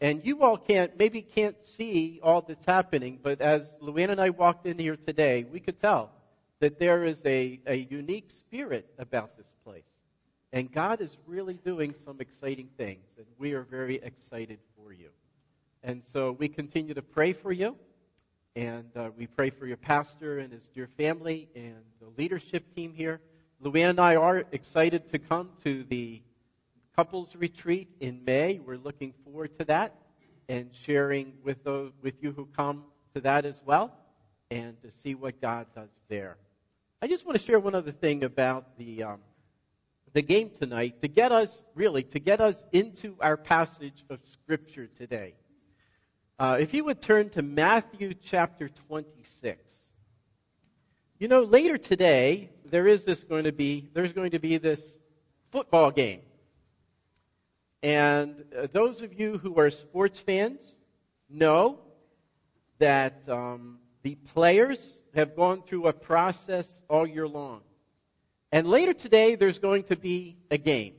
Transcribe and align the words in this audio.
And 0.00 0.24
you 0.24 0.42
all 0.42 0.56
can't, 0.56 0.96
maybe 0.96 1.22
can't 1.22 1.56
see 1.64 2.20
all 2.22 2.40
that's 2.40 2.64
happening, 2.64 3.18
but 3.20 3.40
as 3.40 3.68
Luann 3.82 4.10
and 4.10 4.20
I 4.20 4.30
walked 4.30 4.64
in 4.66 4.78
here 4.78 4.96
today, 4.96 5.44
we 5.50 5.58
could 5.58 5.80
tell 5.80 6.12
that 6.60 6.78
there 6.78 7.04
is 7.04 7.20
a, 7.24 7.58
a 7.66 7.74
unique 7.74 8.30
spirit 8.30 8.86
about 8.98 9.36
this 9.36 9.52
place. 9.64 9.82
And 10.52 10.70
God 10.70 11.00
is 11.00 11.16
really 11.26 11.54
doing 11.54 11.94
some 12.04 12.20
exciting 12.20 12.68
things, 12.76 13.04
and 13.16 13.26
we 13.38 13.52
are 13.52 13.62
very 13.62 13.96
excited 13.96 14.60
for 14.76 14.92
you. 14.92 15.08
And 15.82 16.02
so 16.12 16.32
we 16.32 16.48
continue 16.48 16.94
to 16.94 17.02
pray 17.02 17.32
for 17.32 17.52
you, 17.52 17.76
and 18.54 18.90
uh, 18.96 19.10
we 19.16 19.26
pray 19.26 19.50
for 19.50 19.66
your 19.66 19.76
pastor 19.76 20.38
and 20.38 20.52
his 20.52 20.68
dear 20.74 20.88
family 20.96 21.48
and 21.54 21.82
the 22.00 22.08
leadership 22.16 22.64
team 22.74 22.94
here. 22.94 23.20
Luann 23.62 23.90
and 23.90 24.00
I 24.00 24.14
are 24.14 24.44
excited 24.52 25.10
to 25.10 25.18
come 25.18 25.50
to 25.64 25.82
the 25.84 26.22
couples 26.98 27.36
retreat 27.36 27.88
in 28.00 28.24
May. 28.24 28.58
We're 28.58 28.76
looking 28.76 29.14
forward 29.22 29.56
to 29.60 29.64
that 29.66 29.94
and 30.48 30.74
sharing 30.74 31.32
with 31.44 31.62
those 31.62 31.92
with 32.02 32.14
you 32.20 32.32
who 32.32 32.48
come 32.56 32.82
to 33.14 33.20
that 33.20 33.46
as 33.46 33.62
well 33.64 33.96
and 34.50 34.74
to 34.82 34.90
see 34.90 35.14
what 35.14 35.40
God 35.40 35.68
does 35.76 35.90
there. 36.08 36.36
I 37.00 37.06
just 37.06 37.24
want 37.24 37.38
to 37.38 37.44
share 37.46 37.60
one 37.60 37.76
other 37.76 37.92
thing 37.92 38.24
about 38.24 38.76
the 38.78 39.04
um, 39.04 39.20
the 40.12 40.22
game 40.22 40.50
tonight 40.60 41.00
to 41.02 41.06
get 41.06 41.30
us 41.30 41.62
really 41.76 42.02
to 42.02 42.18
get 42.18 42.40
us 42.40 42.64
into 42.72 43.14
our 43.20 43.36
passage 43.36 44.02
of 44.10 44.18
scripture 44.24 44.88
today. 44.88 45.34
Uh, 46.36 46.56
if 46.58 46.74
you 46.74 46.82
would 46.82 47.00
turn 47.00 47.30
to 47.30 47.42
Matthew 47.42 48.12
chapter 48.12 48.68
26. 48.88 49.62
You 51.20 51.28
know, 51.28 51.44
later 51.44 51.78
today 51.78 52.50
there 52.64 52.88
is 52.88 53.04
this 53.04 53.22
going 53.22 53.44
to 53.44 53.52
be 53.52 53.88
there's 53.94 54.12
going 54.12 54.32
to 54.32 54.40
be 54.40 54.58
this 54.58 54.98
football 55.52 55.92
game 55.92 56.22
and 57.82 58.44
uh, 58.56 58.66
those 58.72 59.02
of 59.02 59.18
you 59.18 59.38
who 59.38 59.58
are 59.58 59.70
sports 59.70 60.18
fans 60.18 60.60
know 61.30 61.78
that 62.78 63.20
um, 63.28 63.78
the 64.02 64.14
players 64.14 64.78
have 65.14 65.34
gone 65.34 65.62
through 65.62 65.86
a 65.86 65.92
process 65.92 66.68
all 66.88 67.06
year 67.06 67.28
long. 67.28 67.62
And 68.50 68.66
later 68.66 68.92
today, 68.92 69.34
there's 69.34 69.58
going 69.58 69.84
to 69.84 69.96
be 69.96 70.36
a 70.50 70.58
game. 70.58 70.94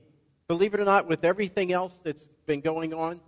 Believe 0.48 0.74
it 0.74 0.80
or 0.80 0.86
not, 0.86 1.08
with 1.08 1.24
everything 1.24 1.72
else 1.74 1.98
that's 2.04 2.26
been 2.46 2.62
going 2.62 2.94
on, 2.94 3.22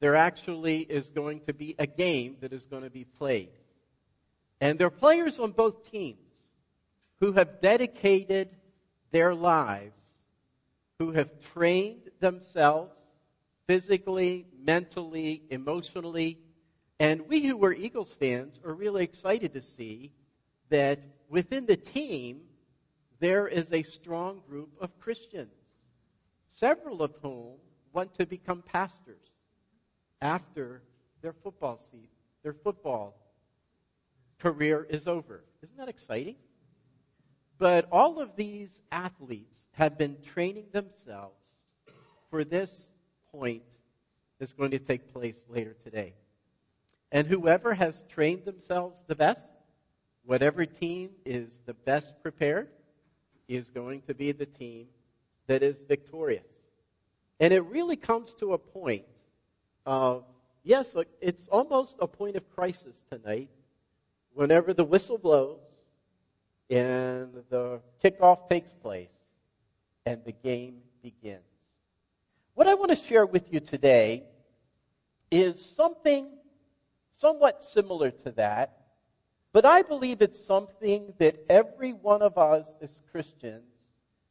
there 0.00 0.16
actually 0.16 0.80
is 0.80 1.10
going 1.10 1.40
to 1.46 1.52
be 1.52 1.74
a 1.78 1.86
game 1.86 2.36
that 2.40 2.52
is 2.52 2.66
going 2.66 2.82
to 2.82 2.90
be 2.90 3.04
played. 3.04 3.50
And 4.60 4.78
there 4.78 4.86
are 4.88 4.90
players 4.90 5.38
on 5.38 5.52
both 5.52 5.90
teams 5.90 6.18
who 7.20 7.32
have 7.32 7.60
dedicated 7.60 8.48
their 9.10 9.34
lives, 9.34 10.00
who 10.98 11.12
have 11.12 11.28
trained 11.54 12.10
themselves 12.20 12.99
physically, 13.70 14.44
mentally, 14.64 15.40
emotionally. 15.48 16.36
And 16.98 17.28
we 17.28 17.46
who 17.46 17.56
were 17.56 17.72
Eagles 17.72 18.12
fans 18.18 18.58
are 18.64 18.74
really 18.74 19.04
excited 19.04 19.52
to 19.52 19.62
see 19.62 20.10
that 20.70 20.98
within 21.28 21.66
the 21.66 21.76
team, 21.76 22.40
there 23.20 23.46
is 23.46 23.72
a 23.72 23.84
strong 23.84 24.42
group 24.48 24.70
of 24.80 24.90
Christians, 24.98 25.54
several 26.48 27.00
of 27.00 27.12
whom 27.22 27.58
want 27.92 28.12
to 28.14 28.26
become 28.26 28.64
pastors 28.66 29.30
after 30.20 30.82
their 31.22 31.36
football 31.44 31.78
season, 31.92 32.08
their 32.42 32.56
football 32.64 33.14
career 34.40 34.84
is 34.90 35.06
over. 35.06 35.44
Isn't 35.62 35.76
that 35.78 35.88
exciting? 35.88 36.38
But 37.56 37.84
all 37.92 38.18
of 38.18 38.34
these 38.34 38.80
athletes 38.90 39.68
have 39.74 39.96
been 39.96 40.18
training 40.24 40.70
themselves 40.72 41.36
for 42.30 42.42
this 42.44 42.89
point 43.32 43.62
that's 44.38 44.52
going 44.52 44.70
to 44.70 44.78
take 44.78 45.12
place 45.12 45.36
later 45.48 45.76
today. 45.84 46.14
And 47.12 47.26
whoever 47.26 47.74
has 47.74 48.02
trained 48.08 48.44
themselves 48.44 49.02
the 49.06 49.14
best, 49.14 49.50
whatever 50.24 50.64
team 50.64 51.10
is 51.24 51.50
the 51.66 51.74
best 51.74 52.12
prepared, 52.22 52.68
is 53.48 53.68
going 53.70 54.02
to 54.06 54.14
be 54.14 54.32
the 54.32 54.46
team 54.46 54.86
that 55.48 55.62
is 55.62 55.78
victorious. 55.88 56.44
And 57.40 57.52
it 57.52 57.62
really 57.62 57.96
comes 57.96 58.34
to 58.34 58.52
a 58.52 58.58
point 58.58 59.04
of, 59.86 60.24
yes, 60.62 60.94
it's 61.20 61.48
almost 61.48 61.96
a 61.98 62.06
point 62.06 62.36
of 62.36 62.48
crisis 62.54 62.94
tonight 63.10 63.48
whenever 64.34 64.72
the 64.72 64.84
whistle 64.84 65.18
blows 65.18 65.58
and 66.68 67.42
the 67.50 67.80
kickoff 68.02 68.48
takes 68.48 68.72
place 68.72 69.08
and 70.06 70.22
the 70.24 70.32
game 70.32 70.76
begins. 71.02 71.49
What 72.60 72.68
I 72.68 72.74
want 72.74 72.90
to 72.90 72.96
share 72.96 73.24
with 73.24 73.50
you 73.50 73.58
today 73.58 74.24
is 75.30 75.64
something 75.64 76.28
somewhat 77.10 77.64
similar 77.64 78.10
to 78.10 78.32
that, 78.32 78.76
but 79.54 79.64
I 79.64 79.80
believe 79.80 80.20
it's 80.20 80.44
something 80.44 81.14
that 81.16 81.38
every 81.48 81.94
one 81.94 82.20
of 82.20 82.36
us 82.36 82.66
as 82.82 83.00
Christians 83.12 83.64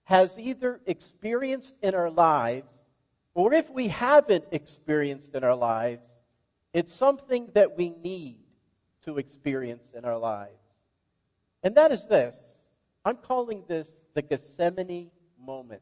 has 0.03 0.37
either 0.37 0.79
experienced 0.85 1.73
in 1.81 1.95
our 1.95 2.11
lives, 2.11 2.69
or 3.33 3.51
if 3.51 3.67
we 3.71 3.87
haven't 3.87 4.45
experienced 4.51 5.33
in 5.33 5.43
our 5.43 5.55
lives, 5.55 6.05
it's 6.71 6.93
something 6.93 7.49
that 7.55 7.75
we 7.75 7.89
need 7.89 8.37
to 9.05 9.17
experience 9.17 9.89
in 9.95 10.05
our 10.05 10.19
lives. 10.19 10.61
And 11.63 11.73
that 11.73 11.91
is 11.91 12.05
this. 12.05 12.35
I'm 13.03 13.17
calling 13.17 13.63
this 13.67 13.89
the 14.13 14.21
Gethsemane 14.21 15.09
moment. 15.43 15.81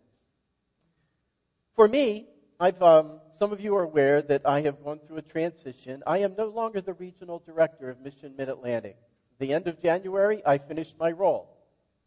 For 1.75 1.89
me, 1.89 2.27
I've, 2.59 2.81
um, 2.81 3.19
some 3.38 3.53
of 3.53 3.62
you 3.62 3.75
are 3.75 3.84
aware 3.84 4.19
that 4.23 4.41
I 4.44 4.62
have 4.62 4.84
gone 4.84 5.00
through 5.06 5.18
a 5.18 5.22
transition. 5.22 6.01
I 6.07 6.19
am 6.19 6.34
no 6.35 6.47
longer 6.47 6.81
the 6.81 6.94
regional 6.94 7.44
director 7.45 7.91
of 7.91 8.01
Mission 8.01 8.34
Mid 8.35 8.50
Atlantic. 8.50 8.97
The 9.38 9.53
end 9.53 9.68
of 9.68 9.79
January, 9.79 10.41
I 10.44 10.57
finished 10.57 10.95
my 11.00 11.12
role. 11.12 11.56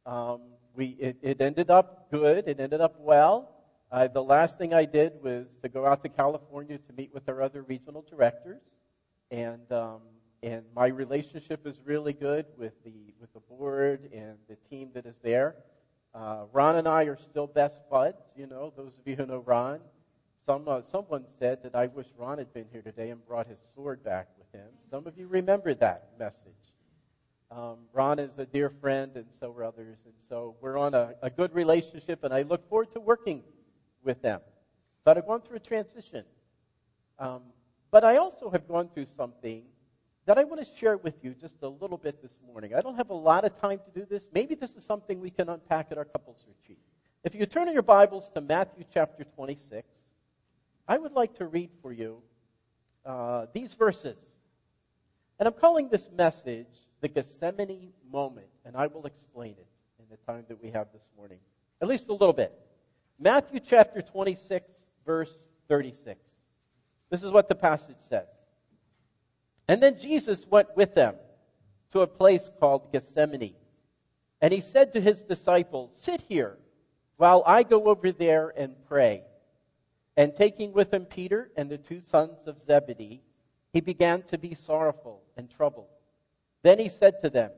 Um, 0.04 0.40
we, 0.74 0.86
it, 0.98 1.18
it, 1.22 1.40
ended 1.40 1.70
up 1.70 2.10
good. 2.10 2.48
It 2.48 2.58
ended 2.58 2.80
up 2.80 2.96
well. 2.98 3.48
Uh, 3.92 4.08
the 4.08 4.24
last 4.24 4.58
thing 4.58 4.74
I 4.74 4.86
did 4.86 5.22
was 5.22 5.46
to 5.62 5.68
go 5.68 5.86
out 5.86 6.02
to 6.02 6.08
California 6.08 6.78
to 6.78 6.92
meet 6.94 7.14
with 7.14 7.28
our 7.28 7.42
other 7.42 7.62
regional 7.62 8.04
directors, 8.10 8.60
and 9.30 9.70
um, 9.70 10.00
and 10.42 10.64
my 10.74 10.86
relationship 10.86 11.64
is 11.64 11.76
really 11.84 12.12
good 12.12 12.46
with 12.56 12.72
the 12.84 13.12
with 13.20 13.32
the 13.34 13.40
board 13.40 14.10
and 14.12 14.36
the 14.48 14.56
team 14.68 14.90
that 14.94 15.06
is 15.06 15.16
there. 15.22 15.54
Uh, 16.12 16.44
Ron 16.52 16.76
and 16.76 16.88
I 16.88 17.04
are 17.04 17.18
still 17.18 17.46
best 17.46 17.80
buds. 17.88 18.18
You 18.36 18.48
know, 18.48 18.72
those 18.76 18.98
of 18.98 19.06
you 19.06 19.14
who 19.14 19.26
know 19.26 19.38
Ron. 19.38 19.80
Some, 20.46 20.66
uh, 20.66 20.80
someone 20.90 21.24
said 21.38 21.62
that 21.62 21.74
I 21.74 21.86
wish 21.86 22.06
Ron 22.16 22.38
had 22.38 22.52
been 22.52 22.66
here 22.72 22.82
today 22.82 23.10
and 23.10 23.24
brought 23.26 23.46
his 23.46 23.58
sword 23.74 24.02
back 24.02 24.28
with 24.38 24.50
him. 24.52 24.68
Some 24.90 25.06
of 25.06 25.16
you 25.16 25.26
remember 25.26 25.74
that 25.74 26.10
message. 26.18 26.74
Um, 27.50 27.78
Ron 27.92 28.18
is 28.18 28.30
a 28.38 28.46
dear 28.46 28.70
friend, 28.80 29.12
and 29.16 29.26
so 29.38 29.52
are 29.52 29.64
others. 29.64 29.98
And 30.04 30.14
so 30.28 30.56
we're 30.60 30.78
on 30.78 30.94
a, 30.94 31.14
a 31.22 31.30
good 31.30 31.54
relationship, 31.54 32.24
and 32.24 32.32
I 32.32 32.42
look 32.42 32.68
forward 32.68 32.92
to 32.92 33.00
working 33.00 33.42
with 34.02 34.22
them. 34.22 34.40
But 35.04 35.18
I've 35.18 35.26
gone 35.26 35.42
through 35.42 35.56
a 35.56 35.60
transition. 35.60 36.24
Um, 37.18 37.42
but 37.90 38.04
I 38.04 38.16
also 38.16 38.50
have 38.50 38.66
gone 38.68 38.88
through 38.94 39.06
something 39.16 39.64
that 40.26 40.38
I 40.38 40.44
want 40.44 40.64
to 40.64 40.74
share 40.76 40.96
with 40.96 41.14
you 41.22 41.34
just 41.34 41.56
a 41.62 41.68
little 41.68 41.98
bit 41.98 42.22
this 42.22 42.38
morning. 42.46 42.74
I 42.74 42.80
don't 42.80 42.96
have 42.96 43.10
a 43.10 43.14
lot 43.14 43.44
of 43.44 43.60
time 43.60 43.80
to 43.80 44.00
do 44.00 44.06
this. 44.08 44.28
Maybe 44.32 44.54
this 44.54 44.76
is 44.76 44.84
something 44.84 45.20
we 45.20 45.30
can 45.30 45.48
unpack 45.48 45.88
at 45.90 45.98
our 45.98 46.04
couples 46.04 46.44
retreat. 46.46 46.78
If 47.24 47.34
you 47.34 47.44
turn 47.46 47.68
in 47.68 47.74
your 47.74 47.82
Bibles 47.82 48.30
to 48.34 48.40
Matthew 48.40 48.84
chapter 48.94 49.24
26, 49.24 49.88
I 50.88 50.98
would 50.98 51.12
like 51.12 51.34
to 51.38 51.46
read 51.46 51.70
for 51.82 51.92
you 51.92 52.22
uh, 53.04 53.46
these 53.52 53.74
verses. 53.74 54.16
And 55.38 55.46
I'm 55.46 55.54
calling 55.54 55.88
this 55.88 56.08
message 56.10 56.66
the 57.00 57.08
Gethsemane 57.08 57.92
moment, 58.10 58.48
and 58.64 58.76
I 58.76 58.86
will 58.88 59.06
explain 59.06 59.52
it 59.52 59.66
in 59.98 60.04
the 60.10 60.16
time 60.30 60.44
that 60.48 60.62
we 60.62 60.70
have 60.70 60.88
this 60.92 61.08
morning. 61.16 61.38
At 61.80 61.88
least 61.88 62.08
a 62.08 62.12
little 62.12 62.32
bit. 62.32 62.52
Matthew 63.18 63.60
chapter 63.60 64.02
26, 64.02 64.70
verse 65.06 65.32
36. 65.68 66.20
This 67.10 67.22
is 67.22 67.30
what 67.30 67.48
the 67.48 67.54
passage 67.54 67.96
says. 68.08 68.26
And 69.68 69.82
then 69.82 69.98
Jesus 69.98 70.46
went 70.48 70.76
with 70.76 70.94
them 70.94 71.14
to 71.92 72.00
a 72.00 72.06
place 72.06 72.50
called 72.58 72.92
Gethsemane. 72.92 73.54
And 74.40 74.52
he 74.52 74.60
said 74.60 74.92
to 74.92 75.00
his 75.00 75.22
disciples, 75.22 75.90
Sit 76.00 76.22
here 76.28 76.58
while 77.16 77.42
I 77.46 77.62
go 77.62 77.84
over 77.84 78.12
there 78.12 78.52
and 78.56 78.74
pray. 78.88 79.22
And 80.20 80.36
taking 80.36 80.74
with 80.74 80.92
him 80.92 81.06
Peter 81.06 81.50
and 81.56 81.70
the 81.70 81.78
two 81.78 82.02
sons 82.02 82.46
of 82.46 82.60
Zebedee, 82.60 83.22
he 83.72 83.80
began 83.80 84.20
to 84.24 84.36
be 84.36 84.54
sorrowful 84.54 85.22
and 85.38 85.48
troubled. 85.48 85.88
Then 86.62 86.78
he 86.78 86.90
said 86.90 87.22
to 87.22 87.30
them, 87.30 87.52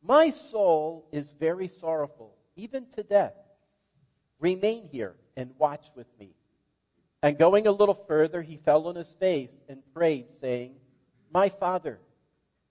My 0.00 0.30
soul 0.30 1.08
is 1.10 1.34
very 1.40 1.66
sorrowful, 1.66 2.36
even 2.54 2.86
to 2.94 3.02
death. 3.02 3.34
Remain 4.38 4.88
here 4.92 5.16
and 5.36 5.50
watch 5.58 5.86
with 5.96 6.06
me. 6.20 6.36
And 7.20 7.36
going 7.36 7.66
a 7.66 7.72
little 7.72 8.00
further, 8.06 8.42
he 8.42 8.58
fell 8.58 8.86
on 8.86 8.94
his 8.94 9.12
face 9.18 9.50
and 9.68 9.82
prayed, 9.92 10.26
saying, 10.40 10.76
my 11.32 11.48
Father, 11.48 11.98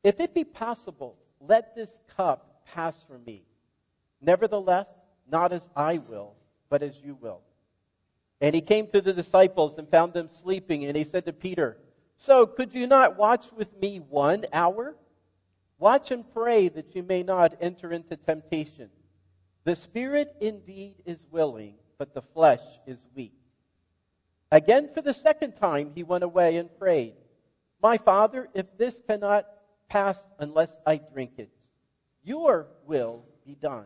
if 0.05 0.21
it 0.21 0.33
be 0.33 0.45
possible, 0.45 1.17
let 1.41 1.75
this 1.75 1.91
cup 2.15 2.61
pass 2.65 2.95
from 3.03 3.25
me. 3.25 3.43
Nevertheless, 4.21 4.87
not 5.29 5.51
as 5.51 5.67
I 5.75 5.97
will, 5.97 6.35
but 6.69 6.81
as 6.81 6.97
you 7.03 7.15
will. 7.15 7.41
And 8.39 8.53
he 8.53 8.61
came 8.61 8.87
to 8.87 9.01
the 9.01 9.13
disciples 9.13 9.77
and 9.77 9.89
found 9.89 10.13
them 10.13 10.27
sleeping, 10.27 10.85
and 10.85 10.95
he 10.95 11.03
said 11.03 11.25
to 11.25 11.33
Peter, 11.33 11.77
So 12.15 12.45
could 12.45 12.73
you 12.73 12.85
not 12.87 13.17
watch 13.17 13.47
with 13.51 13.75
me 13.79 13.99
one 13.99 14.45
hour? 14.53 14.95
Watch 15.79 16.11
and 16.11 16.25
pray 16.33 16.69
that 16.69 16.95
you 16.95 17.03
may 17.03 17.23
not 17.23 17.55
enter 17.59 17.91
into 17.91 18.15
temptation. 18.15 18.89
The 19.63 19.75
spirit 19.75 20.35
indeed 20.39 20.95
is 21.05 21.25
willing, 21.31 21.75
but 21.97 22.13
the 22.13 22.21
flesh 22.21 22.61
is 22.85 22.99
weak. 23.15 23.33
Again, 24.51 24.89
for 24.93 25.01
the 25.01 25.13
second 25.13 25.53
time, 25.53 25.91
he 25.93 26.03
went 26.03 26.23
away 26.23 26.57
and 26.57 26.69
prayed, 26.79 27.15
My 27.81 27.97
father, 27.97 28.47
if 28.53 28.65
this 28.77 29.01
cannot 29.07 29.45
pass 29.89 30.17
unless 30.39 30.77
I 30.85 30.97
drink 30.97 31.31
it, 31.37 31.49
your 32.23 32.67
will 32.85 33.25
be 33.45 33.55
done. 33.55 33.85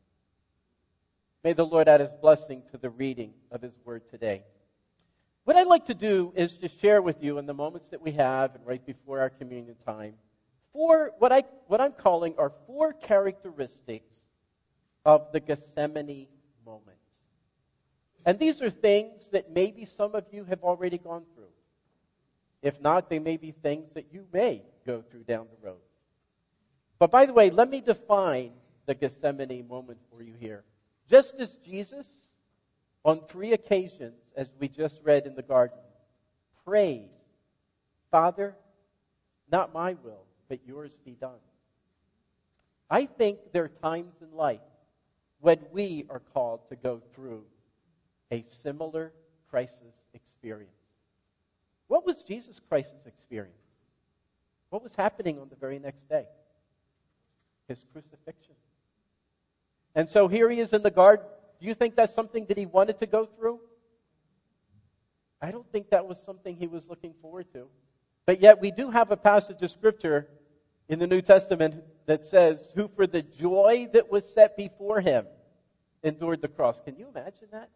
May 1.43 1.53
the 1.53 1.65
Lord 1.65 1.87
add 1.87 2.01
his 2.01 2.11
blessing 2.21 2.61
to 2.71 2.77
the 2.77 2.89
reading 2.89 3.33
of 3.51 3.61
his 3.61 3.73
word 3.83 4.03
today. 4.11 4.43
What 5.43 5.55
I'd 5.55 5.67
like 5.67 5.85
to 5.85 5.95
do 5.95 6.31
is 6.35 6.57
to 6.57 6.67
share 6.67 7.01
with 7.01 7.23
you 7.23 7.39
in 7.39 7.47
the 7.47 7.53
moments 7.53 7.89
that 7.89 8.01
we 8.01 8.11
have 8.11 8.53
and 8.53 8.65
right 8.65 8.85
before 8.85 9.19
our 9.19 9.31
communion 9.31 9.75
time, 9.85 10.13
four, 10.71 11.11
what, 11.17 11.31
I, 11.31 11.43
what 11.65 11.81
I'm 11.81 11.93
calling 11.93 12.35
are 12.37 12.51
four 12.67 12.93
characteristics 12.93 14.13
of 15.03 15.31
the 15.31 15.39
Gethsemane 15.39 16.27
moment. 16.63 16.97
And 18.23 18.37
these 18.37 18.61
are 18.61 18.69
things 18.69 19.29
that 19.31 19.49
maybe 19.49 19.85
some 19.85 20.13
of 20.13 20.25
you 20.31 20.45
have 20.45 20.63
already 20.63 20.99
gone 20.99 21.23
through. 21.33 21.45
If 22.61 22.79
not, 22.79 23.09
they 23.09 23.17
may 23.17 23.37
be 23.37 23.51
things 23.51 23.89
that 23.95 24.05
you 24.11 24.27
may 24.31 24.61
go 24.85 25.01
through 25.01 25.23
down 25.23 25.47
the 25.49 25.67
road. 25.67 25.81
But 26.99 27.09
by 27.09 27.25
the 27.25 27.33
way, 27.33 27.49
let 27.49 27.67
me 27.67 27.81
define 27.81 28.51
the 28.85 28.93
Gethsemane 28.93 29.67
moment 29.67 29.97
for 30.11 30.21
you 30.21 30.35
here. 30.39 30.63
Just 31.11 31.35
as 31.39 31.57
Jesus, 31.57 32.07
on 33.03 33.19
three 33.27 33.51
occasions, 33.51 34.15
as 34.37 34.47
we 34.61 34.69
just 34.69 34.97
read 35.03 35.25
in 35.25 35.35
the 35.35 35.41
garden, 35.41 35.77
prayed, 36.65 37.09
Father, 38.09 38.55
not 39.51 39.73
my 39.73 39.97
will, 40.05 40.23
but 40.47 40.59
yours 40.65 40.97
be 41.03 41.11
done. 41.11 41.41
I 42.89 43.05
think 43.05 43.39
there 43.51 43.65
are 43.65 43.67
times 43.67 44.13
in 44.21 44.37
life 44.37 44.61
when 45.41 45.59
we 45.73 46.05
are 46.09 46.21
called 46.33 46.61
to 46.69 46.77
go 46.77 47.01
through 47.13 47.43
a 48.31 48.45
similar 48.63 49.11
crisis 49.49 49.95
experience. 50.13 50.71
What 51.87 52.05
was 52.05 52.23
Jesus' 52.23 52.61
crisis 52.69 53.05
experience? 53.05 53.55
What 54.69 54.81
was 54.81 54.95
happening 54.95 55.39
on 55.39 55.49
the 55.49 55.57
very 55.57 55.77
next 55.77 56.07
day? 56.07 56.23
His 57.67 57.83
crucifixion. 57.91 58.55
And 59.95 60.09
so 60.09 60.27
here 60.27 60.49
he 60.49 60.59
is 60.59 60.73
in 60.73 60.83
the 60.83 60.91
garden. 60.91 61.25
Do 61.59 61.67
you 61.67 61.73
think 61.73 61.95
that's 61.95 62.13
something 62.13 62.45
that 62.47 62.57
he 62.57 62.65
wanted 62.65 62.99
to 62.99 63.05
go 63.05 63.25
through? 63.25 63.59
I 65.41 65.51
don't 65.51 65.69
think 65.71 65.89
that 65.89 66.07
was 66.07 66.17
something 66.23 66.55
he 66.55 66.67
was 66.67 66.87
looking 66.87 67.13
forward 67.21 67.47
to. 67.53 67.67
But 68.25 68.41
yet 68.41 68.61
we 68.61 68.71
do 68.71 68.91
have 68.91 69.11
a 69.11 69.17
passage 69.17 69.61
of 69.61 69.71
scripture 69.71 70.27
in 70.87 70.99
the 70.99 71.07
New 71.07 71.21
Testament 71.21 71.83
that 72.05 72.25
says, 72.25 72.69
who 72.75 72.89
for 72.95 73.07
the 73.07 73.21
joy 73.21 73.87
that 73.93 74.11
was 74.11 74.25
set 74.33 74.55
before 74.55 75.01
him 75.01 75.25
endured 76.03 76.41
the 76.41 76.47
cross. 76.47 76.79
Can 76.83 76.95
you 76.95 77.07
imagine 77.09 77.47
that? 77.51 77.69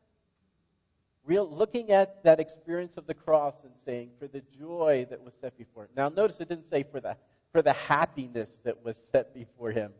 Real, 1.26 1.50
looking 1.50 1.92
at 1.92 2.24
that 2.24 2.40
experience 2.40 2.98
of 2.98 3.08
the 3.08 3.14
cross 3.14 3.56
and 3.64 3.72
saying, 3.84 4.12
for 4.20 4.28
the 4.28 4.42
joy 4.60 5.08
that 5.10 5.24
was 5.24 5.34
set 5.42 5.58
before 5.58 5.84
him. 5.84 5.90
Now 5.96 6.10
notice 6.10 6.40
it 6.40 6.50
didn't 6.50 6.70
say 6.70 6.84
for 6.84 7.00
the, 7.00 7.18
for 7.52 7.64
the 7.64 7.74
happiness 7.74 8.50
that 8.64 8.84
was 8.86 8.96
set 9.12 9.34
before 9.34 9.72
him. 9.72 9.92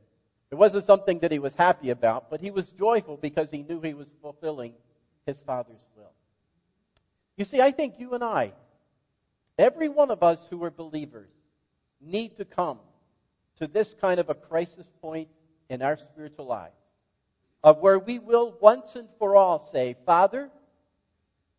It 0.52 0.56
wasn't 0.56 0.86
something 0.86 1.20
that 1.20 1.32
he 1.32 1.40
was 1.40 1.54
happy 1.54 1.90
about, 1.90 2.30
but 2.30 2.40
he 2.40 2.52
was 2.52 2.70
joyful 2.70 3.18
because 3.18 3.52
he 3.52 3.64
knew 3.64 3.82
he 3.82 3.94
was 3.94 4.08
fulfilling 4.22 4.74
his 5.26 5.42
Father's 5.42 5.84
will. 5.96 6.12
You 7.36 7.46
see, 7.46 7.62
I 7.62 7.72
think 7.72 8.00
you 8.00 8.14
and 8.14 8.24
I, 8.24 8.54
every 9.58 9.90
one 9.90 10.12
of 10.12 10.24
us 10.24 10.40
who 10.50 10.64
are 10.64 10.72
believers, 10.72 11.32
need 12.00 12.38
to 12.38 12.46
come 12.46 12.80
to 13.58 13.68
this 13.68 13.96
kind 14.00 14.20
of 14.20 14.30
a 14.30 14.36
crisis 14.36 14.88
point 15.02 15.30
in 15.70 15.82
our 15.82 15.98
spiritual 15.98 16.46
lives 16.46 16.76
of 17.64 17.80
where 17.80 17.98
we 17.98 18.20
will 18.20 18.56
once 18.62 18.96
and 18.96 19.10
for 19.18 19.36
all 19.36 19.58
say, 19.72 19.96
Father, 20.06 20.52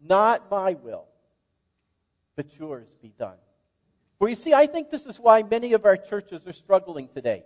not 0.01 0.49
my 0.51 0.75
will, 0.75 1.07
but 2.37 2.47
yours 2.59 2.87
be 3.03 3.13
done. 3.19 3.37
For 4.21 4.29
you 4.29 4.37
see, 4.37 4.55
I 4.55 4.67
think 4.69 4.89
this 4.89 5.05
is 5.05 5.19
why 5.19 5.43
many 5.43 5.73
of 5.73 5.85
our 5.85 5.97
churches 5.97 6.47
are 6.47 6.53
struggling 6.53 7.09
today. 7.09 7.45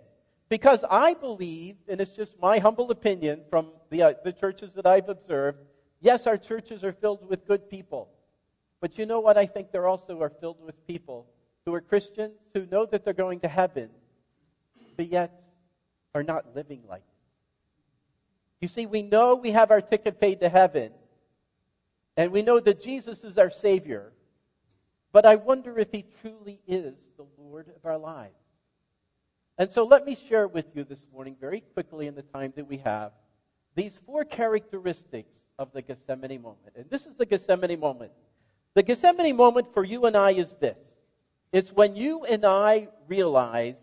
Because 0.51 0.83
I 0.91 1.13
believe, 1.13 1.77
and 1.87 2.01
it's 2.01 2.11
just 2.11 2.37
my 2.41 2.59
humble 2.59 2.91
opinion 2.91 3.43
from 3.49 3.67
the, 3.89 4.03
uh, 4.03 4.13
the 4.21 4.33
churches 4.33 4.73
that 4.73 4.85
I've 4.85 5.07
observed, 5.07 5.59
yes, 6.01 6.27
our 6.27 6.37
churches 6.37 6.83
are 6.83 6.91
filled 6.91 7.25
with 7.29 7.47
good 7.47 7.69
people. 7.69 8.09
But 8.81 8.97
you 8.97 9.05
know 9.05 9.21
what? 9.21 9.37
I 9.37 9.45
think 9.45 9.71
they're 9.71 9.87
also 9.87 10.21
are 10.21 10.29
filled 10.29 10.61
with 10.61 10.75
people 10.87 11.25
who 11.65 11.73
are 11.73 11.79
Christians, 11.79 12.33
who 12.53 12.65
know 12.65 12.85
that 12.85 13.05
they're 13.05 13.13
going 13.13 13.39
to 13.39 13.47
heaven, 13.47 13.91
but 14.97 15.07
yet 15.07 15.31
are 16.13 16.21
not 16.21 16.53
living 16.53 16.81
like 16.85 16.99
it. 16.99 17.05
You 18.59 18.67
see, 18.67 18.87
we 18.87 19.03
know 19.03 19.35
we 19.35 19.51
have 19.51 19.71
our 19.71 19.79
ticket 19.79 20.19
paid 20.19 20.41
to 20.41 20.49
heaven, 20.49 20.91
and 22.17 22.33
we 22.33 22.41
know 22.41 22.59
that 22.59 22.81
Jesus 22.83 23.23
is 23.23 23.37
our 23.37 23.51
Savior, 23.51 24.11
but 25.13 25.25
I 25.25 25.37
wonder 25.37 25.79
if 25.79 25.93
He 25.93 26.03
truly 26.19 26.59
is 26.67 26.95
the 27.15 27.25
Lord 27.37 27.69
of 27.73 27.85
our 27.85 27.97
lives. 27.97 28.40
And 29.61 29.71
so 29.71 29.83
let 29.83 30.07
me 30.07 30.15
share 30.15 30.47
with 30.47 30.65
you 30.75 30.83
this 30.83 31.05
morning, 31.13 31.35
very 31.39 31.61
quickly 31.75 32.07
in 32.07 32.15
the 32.15 32.23
time 32.23 32.51
that 32.55 32.65
we 32.65 32.77
have, 32.77 33.11
these 33.75 34.01
four 34.07 34.25
characteristics 34.25 35.35
of 35.59 35.71
the 35.71 35.83
Gethsemane 35.83 36.41
moment. 36.41 36.73
And 36.75 36.89
this 36.89 37.05
is 37.05 37.13
the 37.15 37.27
Gethsemane 37.27 37.79
moment. 37.79 38.11
The 38.73 38.81
Gethsemane 38.81 39.35
moment 39.35 39.71
for 39.71 39.83
you 39.83 40.07
and 40.07 40.17
I 40.17 40.31
is 40.31 40.55
this 40.59 40.79
it's 41.51 41.71
when 41.71 41.95
you 41.95 42.25
and 42.25 42.43
I 42.43 42.87
realize 43.07 43.77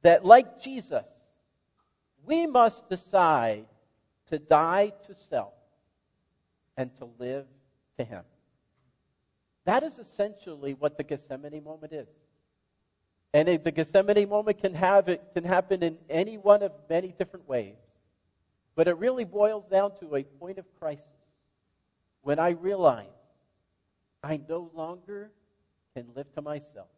that, 0.00 0.24
like 0.24 0.62
Jesus, 0.62 1.04
we 2.24 2.46
must 2.46 2.88
decide 2.88 3.66
to 4.28 4.38
die 4.38 4.94
to 5.06 5.14
self 5.28 5.52
and 6.78 6.96
to 6.96 7.10
live 7.18 7.44
to 7.98 8.04
Him. 8.04 8.22
That 9.66 9.82
is 9.82 9.98
essentially 9.98 10.72
what 10.72 10.96
the 10.96 11.04
Gethsemane 11.04 11.62
moment 11.62 11.92
is. 11.92 12.08
And 13.34 13.48
the 13.48 13.70
Gethsemane 13.70 14.28
moment 14.28 14.60
can 14.60 14.74
have 14.74 15.08
it 15.08 15.22
can 15.34 15.44
happen 15.44 15.82
in 15.82 15.96
any 16.10 16.36
one 16.36 16.62
of 16.62 16.72
many 16.88 17.14
different 17.18 17.48
ways. 17.48 17.76
But 18.74 18.88
it 18.88 18.98
really 18.98 19.24
boils 19.24 19.64
down 19.70 19.92
to 20.00 20.16
a 20.16 20.22
point 20.22 20.58
of 20.58 20.66
crisis 20.78 21.04
when 22.22 22.38
I 22.38 22.50
realize 22.50 23.06
I 24.22 24.40
no 24.48 24.70
longer 24.74 25.30
can 25.94 26.06
live 26.14 26.32
to 26.34 26.42
myself. 26.42 26.88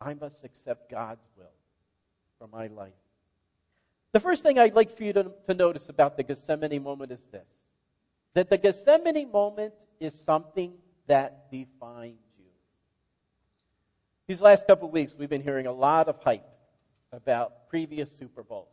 I 0.00 0.14
must 0.14 0.44
accept 0.44 0.90
God's 0.90 1.26
will 1.36 1.46
for 2.38 2.48
my 2.48 2.68
life. 2.68 2.92
The 4.12 4.20
first 4.20 4.42
thing 4.42 4.58
I'd 4.58 4.74
like 4.74 4.96
for 4.96 5.04
you 5.04 5.12
to, 5.12 5.30
to 5.46 5.54
notice 5.54 5.88
about 5.88 6.16
the 6.16 6.22
Gethsemane 6.22 6.82
moment 6.82 7.12
is 7.12 7.20
this 7.30 7.46
that 8.34 8.48
the 8.48 8.58
Gethsemane 8.58 9.30
moment 9.30 9.74
is 9.98 10.14
something 10.24 10.72
that 11.06 11.50
defines 11.50 12.18
these 14.30 14.40
last 14.40 14.64
couple 14.68 14.86
of 14.86 14.92
weeks, 14.92 15.12
we've 15.18 15.28
been 15.28 15.42
hearing 15.42 15.66
a 15.66 15.72
lot 15.72 16.06
of 16.06 16.16
hype 16.22 16.46
about 17.10 17.68
previous 17.68 18.08
Super 18.16 18.44
Bowls, 18.44 18.68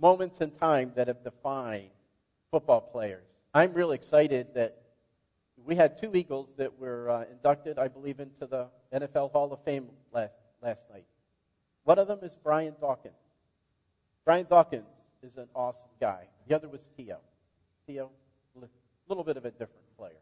moments 0.00 0.38
in 0.38 0.52
time 0.52 0.92
that 0.94 1.08
have 1.08 1.24
defined 1.24 1.90
football 2.52 2.80
players. 2.80 3.26
I'm 3.52 3.72
really 3.72 3.96
excited 3.96 4.46
that 4.54 4.80
we 5.66 5.74
had 5.74 5.98
two 5.98 6.14
Eagles 6.14 6.50
that 6.56 6.78
were 6.78 7.10
uh, 7.10 7.24
inducted, 7.32 7.80
I 7.80 7.88
believe, 7.88 8.20
into 8.20 8.46
the 8.46 8.68
NFL 8.94 9.32
Hall 9.32 9.52
of 9.52 9.58
Fame 9.64 9.88
last, 10.12 10.34
last 10.62 10.82
night. 10.88 11.06
One 11.82 11.98
of 11.98 12.06
them 12.06 12.20
is 12.22 12.30
Brian 12.40 12.74
Dawkins. 12.80 13.14
Brian 14.24 14.46
Dawkins 14.48 14.86
is 15.24 15.36
an 15.36 15.48
awesome 15.56 15.90
guy. 16.00 16.28
The 16.46 16.54
other 16.54 16.68
was 16.68 16.82
Theo. 16.96 17.18
T.O., 17.88 18.08
a 18.56 18.66
little 19.08 19.24
bit 19.24 19.36
of 19.36 19.46
a 19.46 19.50
different 19.50 19.96
player. 19.98 20.12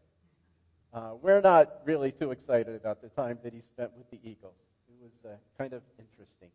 Uh, 0.93 1.13
we're 1.23 1.41
not 1.41 1.71
really 1.85 2.13
too 2.13 2.33
excited 2.33 2.75
about 2.77 3.01
the 3.01 3.09
time 3.11 3.39
that 3.43 3.55
he 3.55 3.61
spent 3.61 3.91
with 3.97 4.11
the 4.11 4.19
Eagles. 4.29 4.57
It 4.89 4.95
was 5.03 5.13
uh, 5.25 5.37
kind 5.59 5.73
of 5.73 5.83
interesting. 5.99 6.51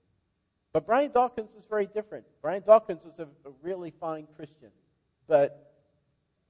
But 0.73 0.85
Brian 0.85 1.11
Dawkins 1.11 1.51
was 1.55 1.65
very 1.65 1.87
different. 1.87 2.25
Brian 2.41 2.63
Dawkins 2.65 3.03
was 3.03 3.17
a, 3.19 3.23
a 3.47 3.51
really 3.63 3.91
fine 3.99 4.27
Christian, 4.35 4.69
but 5.27 5.51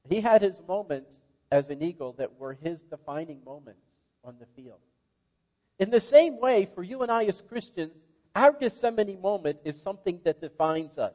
he 0.09 0.19
had 0.19 0.41
his 0.41 0.61
moments 0.67 1.11
as 1.51 1.69
an 1.69 1.81
Eagle 1.81 2.13
that 2.17 2.37
were 2.37 2.53
his 2.53 2.81
defining 2.91 3.41
moments 3.45 3.87
on 4.23 4.35
the 4.39 4.47
field. 4.61 4.79
In 5.79 5.89
the 5.89 6.01
same 6.01 6.39
way, 6.39 6.67
for 6.75 6.83
you 6.83 7.03
and 7.03 7.11
I 7.11 7.25
as 7.25 7.41
Christians, 7.41 7.93
our 8.35 8.51
Gethsemane 8.51 9.21
moment 9.21 9.59
is 9.63 9.77
something 9.77 10.19
that 10.25 10.41
defines 10.41 10.97
us. 10.97 11.13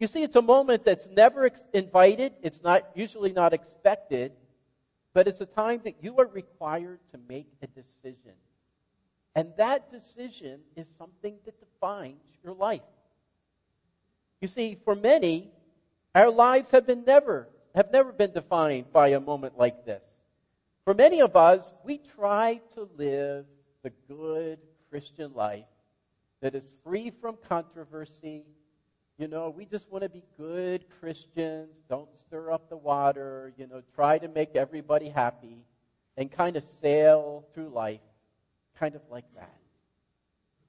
You 0.00 0.06
see, 0.06 0.22
it's 0.22 0.36
a 0.36 0.42
moment 0.42 0.84
that's 0.84 1.06
never 1.06 1.44
ex- 1.46 1.60
invited, 1.72 2.32
it's 2.42 2.62
not 2.62 2.82
usually 2.94 3.32
not 3.32 3.52
expected, 3.52 4.32
but 5.14 5.28
it's 5.28 5.40
a 5.40 5.46
time 5.46 5.82
that 5.84 5.96
you 6.00 6.18
are 6.18 6.26
required 6.26 7.00
to 7.12 7.18
make 7.28 7.46
a 7.62 7.66
decision. 7.66 8.34
And 9.34 9.54
that 9.56 9.90
decision 9.90 10.60
is 10.76 10.86
something 10.98 11.40
that 11.44 11.54
defines 11.60 12.22
your 12.42 12.54
life. 12.54 12.82
You 14.40 14.48
see, 14.48 14.76
for 14.84 14.94
many, 14.94 15.50
our 16.14 16.30
lives 16.30 16.70
have 16.70 16.86
been 16.86 17.04
never 17.04 17.48
have 17.74 17.90
never 17.90 18.12
been 18.12 18.32
defined 18.32 18.92
by 18.92 19.08
a 19.08 19.20
moment 19.20 19.56
like 19.56 19.74
this. 19.84 20.02
For 20.84 20.94
many 20.94 21.20
of 21.20 21.36
us, 21.36 21.72
we 21.82 21.98
try 21.98 22.60
to 22.74 22.88
live 22.96 23.46
the 23.82 23.92
good 24.08 24.58
Christian 24.90 25.32
life 25.34 25.64
that 26.42 26.54
is 26.54 26.72
free 26.84 27.10
from 27.20 27.38
controversy. 27.48 28.44
You 29.18 29.28
know, 29.28 29.50
we 29.50 29.66
just 29.66 29.90
want 29.90 30.02
to 30.02 30.08
be 30.08 30.24
good 30.38 30.84
Christians, 31.00 31.68
don't 31.88 32.08
stir 32.26 32.50
up 32.50 32.68
the 32.68 32.76
water, 32.76 33.52
you 33.56 33.66
know, 33.66 33.82
try 33.94 34.18
to 34.18 34.28
make 34.28 34.56
everybody 34.56 35.08
happy 35.08 35.58
and 36.16 36.30
kind 36.30 36.56
of 36.56 36.64
sail 36.80 37.44
through 37.54 37.68
life 37.68 38.00
kind 38.78 38.94
of 38.94 39.02
like 39.10 39.26
that. 39.36 39.54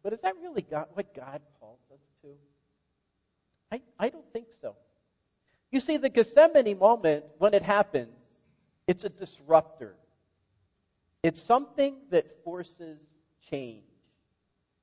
But 0.04 0.14
is 0.14 0.20
that 0.22 0.36
really 0.42 0.62
God, 0.62 0.88
what 0.94 1.14
God 1.14 1.42
calls 1.60 1.80
us 1.92 2.00
to? 2.22 2.28
I, 3.72 3.82
I 3.98 4.10
don't 4.10 4.32
think 4.34 4.48
so. 4.62 4.76
You 5.72 5.80
see, 5.80 5.98
the 5.98 6.10
Gethsemane 6.10 6.78
moment, 6.78 7.26
when 7.40 7.54
it 7.54 7.64
happens, 7.64 8.16
it's 8.88 9.06
a 9.06 9.10
disruptor. 9.10 9.96
It's 11.24 11.42
something 11.42 11.96
that 12.12 12.44
forces 12.44 13.00
change. 13.50 13.86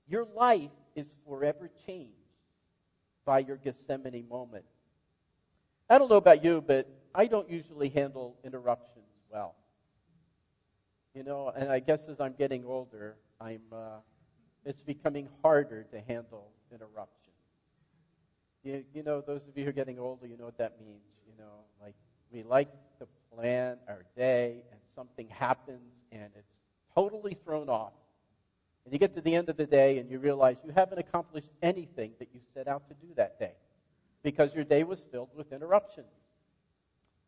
Your 0.08 0.24
life 0.34 0.70
is 0.96 1.06
forever 1.26 1.70
changed 1.86 2.19
by 3.24 3.40
your 3.40 3.56
Gethsemane 3.56 4.26
moment. 4.28 4.64
I 5.88 5.98
don't 5.98 6.08
know 6.08 6.16
about 6.16 6.42
you, 6.42 6.62
but 6.62 6.86
I 7.14 7.26
don't 7.26 7.48
usually 7.48 7.88
handle 7.88 8.36
interruptions 8.44 9.10
well. 9.30 9.56
You 11.14 11.24
know, 11.24 11.50
and 11.54 11.70
I 11.70 11.80
guess 11.80 12.08
as 12.08 12.20
I'm 12.20 12.34
getting 12.34 12.64
older, 12.64 13.16
I'm 13.40 13.62
uh, 13.72 13.98
it's 14.64 14.82
becoming 14.82 15.28
harder 15.42 15.84
to 15.92 16.00
handle 16.00 16.52
interruptions. 16.72 17.34
You, 18.62 18.84
you 18.92 19.02
know, 19.02 19.22
those 19.22 19.46
of 19.48 19.56
you 19.56 19.64
who 19.64 19.70
are 19.70 19.72
getting 19.72 19.98
older, 19.98 20.26
you 20.26 20.36
know 20.36 20.44
what 20.44 20.58
that 20.58 20.72
means. 20.78 21.02
You 21.26 21.32
know, 21.38 21.64
like 21.82 21.94
we 22.30 22.42
like 22.42 22.68
to 23.00 23.08
plan 23.34 23.78
our 23.88 24.04
day, 24.16 24.64
and 24.70 24.80
something 24.94 25.28
happens, 25.28 25.94
and 26.12 26.30
it's 26.36 26.52
totally 26.94 27.36
thrown 27.44 27.68
off. 27.68 27.92
And 28.84 28.92
you 28.92 28.99
get 28.99 29.14
to 29.14 29.20
the 29.20 29.34
end 29.34 29.49
of 29.49 29.56
the 29.56 29.66
day, 29.66 29.99
and 29.99 30.10
you 30.10 30.18
realize 30.18 30.56
you 30.64 30.72
haven't 30.75 30.99
accomplished 30.99 31.50
anything 31.62 32.12
that 32.18 32.28
you 32.32 32.40
set 32.54 32.66
out 32.66 32.88
to 32.88 32.94
do 32.94 33.12
that 33.16 33.38
day 33.38 33.52
because 34.22 34.54
your 34.54 34.64
day 34.64 34.84
was 34.84 35.04
filled 35.10 35.30
with 35.34 35.52
interruptions. 35.52 36.06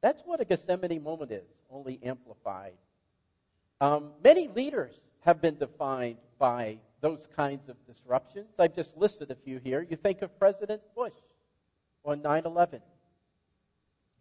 That's 0.00 0.22
what 0.24 0.40
a 0.40 0.44
Gethsemane 0.44 1.02
moment 1.02 1.30
is, 1.30 1.46
only 1.70 2.00
amplified. 2.02 2.74
Um, 3.80 4.10
many 4.22 4.48
leaders 4.48 5.00
have 5.20 5.40
been 5.40 5.56
defined 5.56 6.18
by 6.38 6.78
those 7.00 7.28
kinds 7.36 7.68
of 7.68 7.76
disruptions. 7.86 8.48
I've 8.58 8.74
just 8.74 8.96
listed 8.96 9.30
a 9.30 9.34
few 9.34 9.58
here. 9.58 9.86
You 9.88 9.96
think 9.96 10.22
of 10.22 10.36
President 10.38 10.82
Bush 10.96 11.12
on 12.04 12.22
9 12.22 12.42
11. 12.46 12.80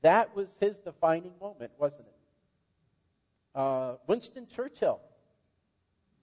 That 0.01 0.35
was 0.35 0.49
his 0.59 0.77
defining 0.77 1.31
moment, 1.39 1.71
wasn't 1.77 2.01
it? 2.01 3.59
Uh, 3.59 3.95
Winston 4.07 4.47
Churchill. 4.47 4.99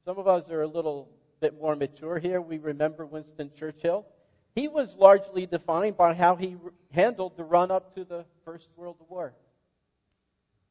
Some 0.08 0.18
of 0.18 0.26
us 0.26 0.48
are 0.48 0.62
a 0.62 0.66
little 0.66 1.10
bit 1.38 1.60
more 1.60 1.76
mature 1.76 2.18
here. 2.18 2.40
We 2.40 2.56
remember 2.56 3.04
Winston 3.04 3.50
Churchill. 3.54 4.06
He 4.54 4.66
was 4.66 4.96
largely 4.96 5.44
defined 5.44 5.98
by 5.98 6.14
how 6.14 6.34
he 6.34 6.56
handled 6.90 7.36
the 7.36 7.44
run 7.44 7.70
up 7.70 7.94
to 7.94 8.04
the 8.04 8.24
First 8.42 8.70
World 8.74 8.96
War. 9.10 9.34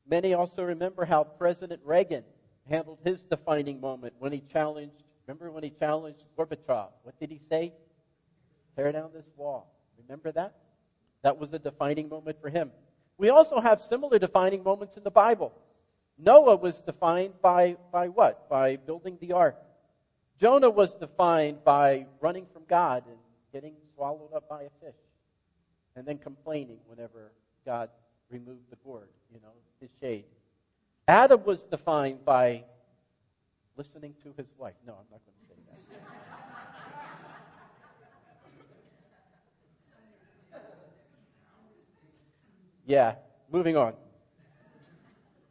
Many 0.10 0.34
also 0.34 0.63
remember 0.63 1.06
how 1.06 1.24
President 1.24 1.82
Reagan 1.86 2.24
handled 2.67 2.98
his 3.03 3.22
defining 3.29 3.79
moment 3.79 4.15
when 4.17 4.32
he 4.32 4.41
challenged 4.51 5.03
Remember 5.27 5.51
when 5.51 5.63
he 5.63 5.70
challenged 5.70 6.24
Gorbachev? 6.36 6.88
What 7.03 7.20
did 7.20 7.29
he 7.29 7.39
say? 7.48 7.74
Tear 8.75 8.91
down 8.91 9.12
this 9.13 9.27
wall. 9.36 9.72
Remember 10.01 10.32
that? 10.32 10.56
That 11.22 11.38
was 11.38 11.53
a 11.53 11.60
defining 11.60 12.10
moment 12.10 12.41
for 12.41 12.50
him. 12.50 12.72
We 13.20 13.29
also 13.29 13.60
have 13.60 13.82
similar 13.82 14.17
defining 14.17 14.63
moments 14.63 14.98
in 14.98 15.03
the 15.03 15.12
Bible. 15.12 15.53
Noah 16.17 16.55
was 16.55 16.81
defined 16.81 17.33
by, 17.41 17.77
by 17.91 18.07
what? 18.07 18.50
By 18.50 18.77
building 18.77 19.17
the 19.21 19.33
ark. 19.33 19.55
Jonah 20.39 20.69
was 20.69 20.95
defined 20.95 21.63
by 21.63 22.05
running 22.19 22.47
from 22.53 22.63
God 22.67 23.03
and 23.07 23.17
getting 23.53 23.74
swallowed 23.95 24.33
up 24.36 24.47
by 24.47 24.63
a 24.63 24.69
fish. 24.81 24.95
And 25.95 26.05
then 26.05 26.17
complaining 26.17 26.77
whenever 26.88 27.31
God 27.65 27.89
removed 28.29 28.69
the 28.69 28.75
gourd, 28.77 29.09
you 29.33 29.39
know, 29.41 29.53
his 29.81 29.89
shade. 30.00 30.25
Adam 31.07 31.43
was 31.43 31.63
defined 31.65 32.24
by 32.25 32.63
listening 33.77 34.13
to 34.24 34.33
his 34.38 34.47
wife. 34.57 34.75
No, 34.86 34.93
I'm 34.93 35.05
not 35.12 35.21
going 35.25 35.38
to 35.41 35.47
say 35.47 35.55
that. 40.51 40.62
yeah, 42.86 43.15
moving 43.51 43.77
on. 43.77 43.93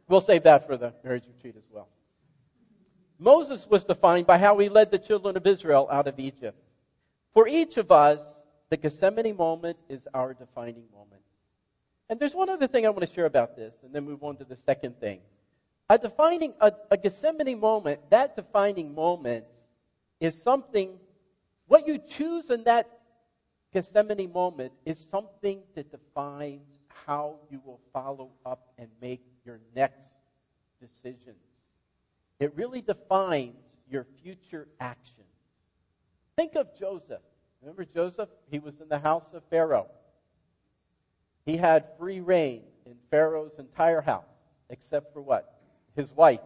We'll 0.07 0.21
save 0.21 0.43
that 0.43 0.65
for 0.65 0.77
the 0.77 0.93
marriage 1.03 1.25
retreat 1.27 1.55
as 1.57 1.65
well. 1.69 1.89
Moses 3.19 3.67
was 3.67 3.83
defined 3.83 4.27
by 4.27 4.37
how 4.37 4.57
he 4.57 4.69
led 4.69 4.91
the 4.91 4.99
children 4.99 5.35
of 5.35 5.45
Israel 5.45 5.87
out 5.91 6.07
of 6.07 6.19
Egypt. 6.19 6.57
For 7.33 7.47
each 7.47 7.77
of 7.77 7.91
us, 7.91 8.19
the 8.69 8.77
Gethsemane 8.77 9.35
moment 9.35 9.77
is 9.89 10.07
our 10.13 10.33
defining 10.33 10.85
moment. 10.93 11.21
And 12.09 12.19
there's 12.19 12.35
one 12.35 12.49
other 12.49 12.67
thing 12.67 12.85
I 12.85 12.89
want 12.89 13.07
to 13.07 13.13
share 13.13 13.25
about 13.25 13.55
this, 13.55 13.73
and 13.83 13.93
then 13.93 14.05
move 14.05 14.23
on 14.23 14.37
to 14.37 14.45
the 14.45 14.55
second 14.55 14.99
thing. 14.99 15.19
A 15.89 15.97
defining, 15.97 16.53
a, 16.59 16.71
a 16.91 16.97
Gethsemane 16.97 17.59
moment, 17.59 17.99
that 18.09 18.35
defining 18.35 18.93
moment 18.93 19.45
is 20.19 20.35
something, 20.41 20.99
what 21.67 21.87
you 21.87 21.97
choose 21.97 22.49
in 22.49 22.63
that 22.65 22.87
Gethsemane 23.73 24.31
moment 24.31 24.73
is 24.85 25.05
something 25.09 25.63
that 25.75 25.91
defines 25.91 26.67
how 27.05 27.37
you 27.49 27.61
will 27.65 27.79
follow 27.93 28.31
up 28.45 28.59
and 28.77 28.87
make 29.01 29.21
decisions. 31.11 31.43
It 32.39 32.53
really 32.55 32.81
defines 32.81 33.55
your 33.89 34.05
future 34.21 34.67
actions. 34.79 35.13
Think 36.35 36.55
of 36.55 36.67
Joseph. 36.77 37.21
Remember 37.61 37.85
Joseph? 37.85 38.29
He 38.51 38.59
was 38.59 38.79
in 38.79 38.89
the 38.89 38.99
house 38.99 39.25
of 39.33 39.43
Pharaoh. 39.49 39.87
He 41.45 41.57
had 41.57 41.85
free 41.97 42.19
rein 42.19 42.63
in 42.85 42.95
Pharaoh's 43.09 43.57
entire 43.57 44.01
house, 44.01 44.25
except 44.69 45.13
for 45.13 45.21
what? 45.21 45.57
his 45.97 46.13
wife. 46.13 46.39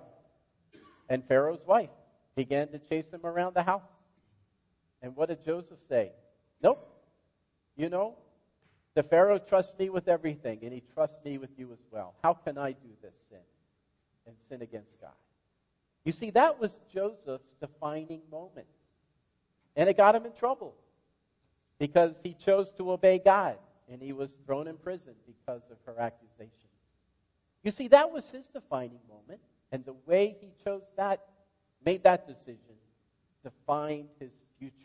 And 1.10 1.24
Pharaoh's 1.28 1.64
wife 1.68 1.90
began 2.36 2.70
to 2.70 2.80
chase 2.80 3.12
him 3.12 3.26
around 3.26 3.54
the 3.54 3.62
house. 3.62 3.84
And 5.04 5.16
what 5.16 5.30
did 5.30 5.44
Joseph 5.44 5.80
say? 5.88 6.14
Nope. 6.64 6.88
You 7.76 7.90
know, 7.90 8.16
the 8.96 9.04
Pharaoh 9.04 9.40
trusts 9.40 9.78
me 9.78 9.90
with 9.90 10.08
everything, 10.08 10.60
and 10.64 10.74
he 10.74 10.82
trusts 10.94 11.18
me 11.24 11.38
with 11.38 11.50
you 11.58 11.72
as 11.74 11.80
well. 11.92 12.16
How 12.24 12.34
can 12.34 12.58
I 12.58 12.72
do 12.72 12.90
this 13.02 13.14
sin 13.30 13.40
and 14.26 14.36
sin 14.50 14.62
against 14.62 15.00
God? 15.00 15.12
You 16.04 16.12
see, 16.12 16.32
that 16.32 16.60
was 16.60 16.72
Joseph's 16.92 17.54
defining 17.60 18.22
moment. 18.32 18.68
And 19.76 19.88
it 19.88 19.96
got 19.98 20.16
him 20.16 20.26
in 20.26 20.34
trouble 20.34 20.76
because 21.80 22.16
he 22.24 22.34
chose 22.34 22.72
to 22.74 22.92
obey 22.92 23.20
God, 23.20 23.58
and 23.92 24.02
he 24.02 24.14
was 24.14 24.30
thrown 24.46 24.68
in 24.68 24.78
prison 24.78 25.14
because 25.26 25.62
of 25.72 25.78
her 25.86 26.00
accusation. 26.00 26.52
You 27.64 27.72
see, 27.72 27.88
that 27.90 28.12
was 28.12 28.30
his 28.30 28.46
defining 28.48 29.00
moment. 29.10 29.40
And 29.72 29.86
the 29.86 29.96
way 30.06 30.36
he 30.40 30.52
chose 30.66 30.84
that, 30.98 31.22
made 31.86 32.04
that 32.04 32.28
decision, 32.28 32.76
defined 33.44 34.10
his 34.20 34.32
future 34.60 34.76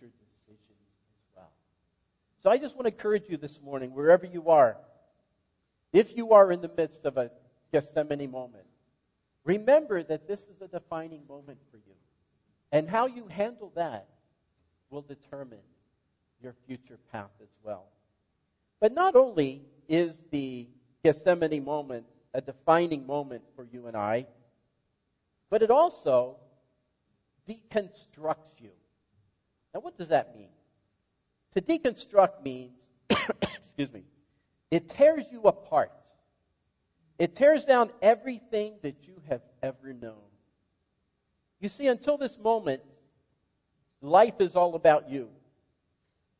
decisions 0.46 0.78
as 1.10 1.36
well. 1.36 1.50
So 2.42 2.50
I 2.50 2.58
just 2.58 2.76
want 2.76 2.86
to 2.86 2.92
encourage 2.92 3.24
you 3.28 3.36
this 3.36 3.60
morning, 3.60 3.92
wherever 3.92 4.24
you 4.24 4.50
are, 4.50 4.76
if 5.92 6.16
you 6.16 6.32
are 6.32 6.52
in 6.52 6.60
the 6.60 6.70
midst 6.76 7.04
of 7.04 7.16
a 7.16 7.30
Gethsemane 7.72 8.30
moment, 8.30 8.64
remember 9.46 10.02
that 10.02 10.28
this 10.28 10.40
is 10.40 10.60
a 10.60 10.68
defining 10.68 11.22
moment 11.26 11.58
for 11.70 11.78
you. 11.78 11.94
And 12.72 12.88
how 12.88 13.06
you 13.06 13.26
handle 13.28 13.72
that 13.76 14.08
will 14.90 15.02
determine 15.02 15.64
your 16.42 16.54
future 16.66 16.98
path 17.12 17.30
as 17.40 17.48
well. 17.62 17.86
But 18.80 18.92
not 18.92 19.16
only 19.16 19.62
is 19.88 20.14
the 20.30 20.66
Gethsemane 21.02 21.64
moment 21.64 22.04
a 22.34 22.40
defining 22.42 23.06
moment 23.06 23.42
for 23.54 23.66
you 23.72 23.86
and 23.86 23.96
I, 23.96 24.26
but 25.48 25.62
it 25.62 25.70
also 25.70 26.36
deconstructs 27.48 28.60
you. 28.60 28.70
Now, 29.72 29.80
what 29.80 29.96
does 29.96 30.08
that 30.08 30.36
mean? 30.36 30.50
To 31.54 31.62
deconstruct 31.62 32.42
means, 32.42 32.78
excuse 33.10 33.90
me, 33.92 34.02
it 34.70 34.88
tears 34.88 35.24
you 35.30 35.42
apart. 35.42 35.92
It 37.18 37.34
tears 37.34 37.64
down 37.64 37.90
everything 38.02 38.78
that 38.82 38.96
you 39.06 39.22
have 39.28 39.42
ever 39.62 39.92
known. 39.92 40.30
You 41.60 41.68
see, 41.68 41.86
until 41.88 42.18
this 42.18 42.38
moment, 42.38 42.82
Life 44.00 44.40
is 44.40 44.54
all 44.54 44.74
about 44.74 45.08
you. 45.08 45.30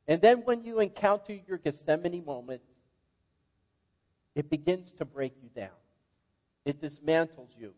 And 0.06 0.20
then 0.20 0.42
when 0.44 0.62
you 0.62 0.78
encounter 0.78 1.32
your 1.32 1.58
Gethsemane 1.58 2.24
moment, 2.24 2.62
it 4.34 4.48
begins 4.50 4.92
to 4.98 5.04
break 5.04 5.32
you 5.42 5.48
down. 5.54 5.70
It 6.64 6.80
dismantles 6.80 7.48
you. 7.56 7.74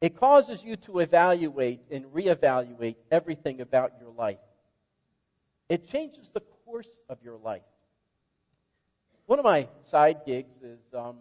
It 0.00 0.14
causes 0.14 0.64
you 0.64 0.76
to 0.76 1.00
evaluate 1.00 1.80
and 1.90 2.06
reevaluate 2.06 2.96
everything 3.10 3.60
about 3.60 3.92
your 3.98 4.10
life. 4.10 4.38
It 5.68 5.84
changes 5.84 6.30
the 6.32 6.42
course 6.64 6.88
of 7.08 7.18
your 7.22 7.38
life. 7.38 7.62
One 9.26 9.38
of 9.38 9.44
my 9.44 9.68
side 9.90 10.18
gigs 10.24 10.62
is, 10.62 10.80
um, 10.94 11.16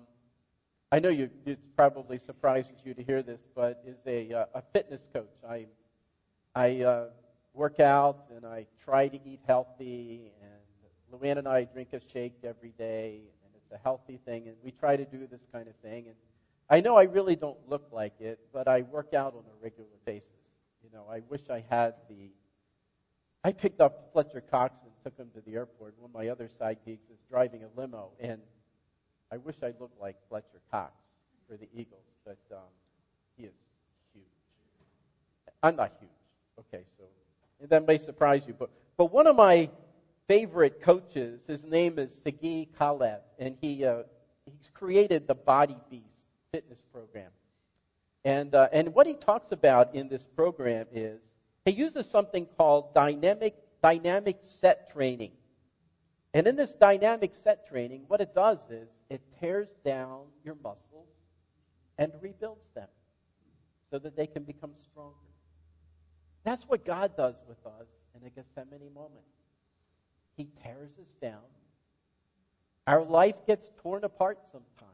I 0.93 0.99
know 0.99 1.07
you, 1.07 1.29
it 1.45 1.57
probably 1.77 2.19
surprises 2.19 2.75
you 2.83 2.93
to 2.93 3.01
hear 3.01 3.23
this, 3.23 3.39
but 3.55 3.81
is 3.87 3.95
a, 4.05 4.33
uh, 4.33 4.45
a 4.55 4.61
fitness 4.73 4.99
coach. 5.13 5.31
I, 5.49 5.67
I 6.53 6.81
uh, 6.81 7.05
work 7.53 7.79
out 7.79 8.25
and 8.35 8.45
I 8.45 8.67
try 8.83 9.07
to 9.07 9.15
eat 9.25 9.39
healthy, 9.47 10.33
and 10.41 11.21
Luann 11.21 11.37
and 11.37 11.47
I 11.47 11.63
drink 11.63 11.93
a 11.93 12.01
shake 12.11 12.35
every 12.43 12.73
day, 12.77 13.21
and 13.45 13.53
it's 13.55 13.71
a 13.71 13.81
healthy 13.81 14.19
thing, 14.25 14.49
and 14.49 14.57
we 14.61 14.71
try 14.71 14.97
to 14.97 15.05
do 15.05 15.27
this 15.31 15.39
kind 15.53 15.69
of 15.69 15.75
thing. 15.77 16.07
And 16.07 16.15
I 16.69 16.81
know 16.81 16.97
I 16.97 17.03
really 17.03 17.37
don't 17.37 17.69
look 17.69 17.87
like 17.93 18.19
it, 18.19 18.39
but 18.51 18.67
I 18.67 18.81
work 18.81 19.13
out 19.13 19.33
on 19.33 19.43
a 19.45 19.63
regular 19.63 19.87
basis. 20.03 20.27
You 20.83 20.89
know, 20.91 21.05
I 21.09 21.21
wish 21.29 21.41
I 21.49 21.63
had 21.69 21.93
the. 22.09 22.31
I 23.45 23.53
picked 23.53 23.79
up 23.79 24.09
Fletcher 24.11 24.41
Cox 24.41 24.77
and 24.83 24.91
took 25.05 25.17
him 25.17 25.29
to 25.35 25.49
the 25.49 25.55
airport. 25.55 25.93
One 25.97 26.09
of 26.09 26.13
my 26.13 26.27
other 26.27 26.49
side 26.59 26.79
gigs 26.85 27.09
is 27.09 27.19
driving 27.29 27.63
a 27.63 27.79
limo, 27.79 28.09
and 28.19 28.41
I 29.31 29.37
wish 29.37 29.55
I 29.63 29.73
looked 29.79 29.99
like 30.01 30.15
Fletcher 30.29 30.61
Cox 30.71 30.93
for 31.49 31.57
the 31.57 31.67
Eagles, 31.73 32.01
but 32.25 32.37
um, 32.51 32.59
he 33.37 33.43
is 33.43 33.53
huge. 34.13 34.25
I'm 35.63 35.75
not 35.75 35.91
huge. 35.99 36.11
Okay, 36.59 36.83
so 36.97 37.03
that 37.67 37.87
may 37.87 37.97
surprise 37.97 38.43
you, 38.47 38.53
but 38.53 38.69
but 38.97 39.11
one 39.11 39.27
of 39.27 39.35
my 39.35 39.69
favorite 40.27 40.81
coaches, 40.81 41.41
his 41.47 41.63
name 41.63 41.97
is 41.97 42.11
Sagi 42.23 42.69
Kalev, 42.79 43.19
and 43.39 43.55
he 43.61 43.85
uh, 43.85 44.03
he's 44.45 44.69
created 44.73 45.27
the 45.27 45.35
Body 45.35 45.77
Beast 45.89 46.05
fitness 46.51 46.81
program. 46.91 47.29
And, 48.23 48.53
uh, 48.53 48.67
and 48.71 48.93
what 48.93 49.07
he 49.07 49.13
talks 49.13 49.51
about 49.51 49.95
in 49.95 50.09
this 50.09 50.23
program 50.35 50.85
is 50.93 51.19
he 51.65 51.71
uses 51.71 52.05
something 52.05 52.45
called 52.57 52.93
dynamic, 52.93 53.55
dynamic 53.81 54.37
set 54.59 54.91
training. 54.91 55.31
And 56.33 56.47
in 56.47 56.55
this 56.55 56.73
dynamic 56.73 57.33
set 57.43 57.67
training, 57.67 58.03
what 58.07 58.21
it 58.21 58.33
does 58.33 58.59
is 58.69 58.87
it 59.09 59.21
tears 59.39 59.67
down 59.83 60.21
your 60.45 60.55
muscles 60.63 61.09
and 61.97 62.11
rebuilds 62.21 62.69
them 62.73 62.87
so 63.89 63.99
that 63.99 64.15
they 64.15 64.27
can 64.27 64.43
become 64.43 64.71
stronger. 64.89 65.15
That's 66.43 66.63
what 66.63 66.85
God 66.85 67.15
does 67.17 67.35
with 67.47 67.63
us 67.65 67.87
in 68.15 68.25
a 68.25 68.29
Gethsemane 68.29 68.93
moment. 68.93 69.25
He 70.37 70.47
tears 70.63 70.91
us 70.99 71.13
down. 71.21 71.43
Our 72.87 73.03
life 73.03 73.35
gets 73.45 73.69
torn 73.81 74.03
apart 74.03 74.39
sometimes 74.51 74.91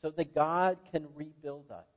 so 0.00 0.10
that 0.10 0.34
God 0.34 0.76
can 0.92 1.06
rebuild 1.14 1.70
us 1.70 1.88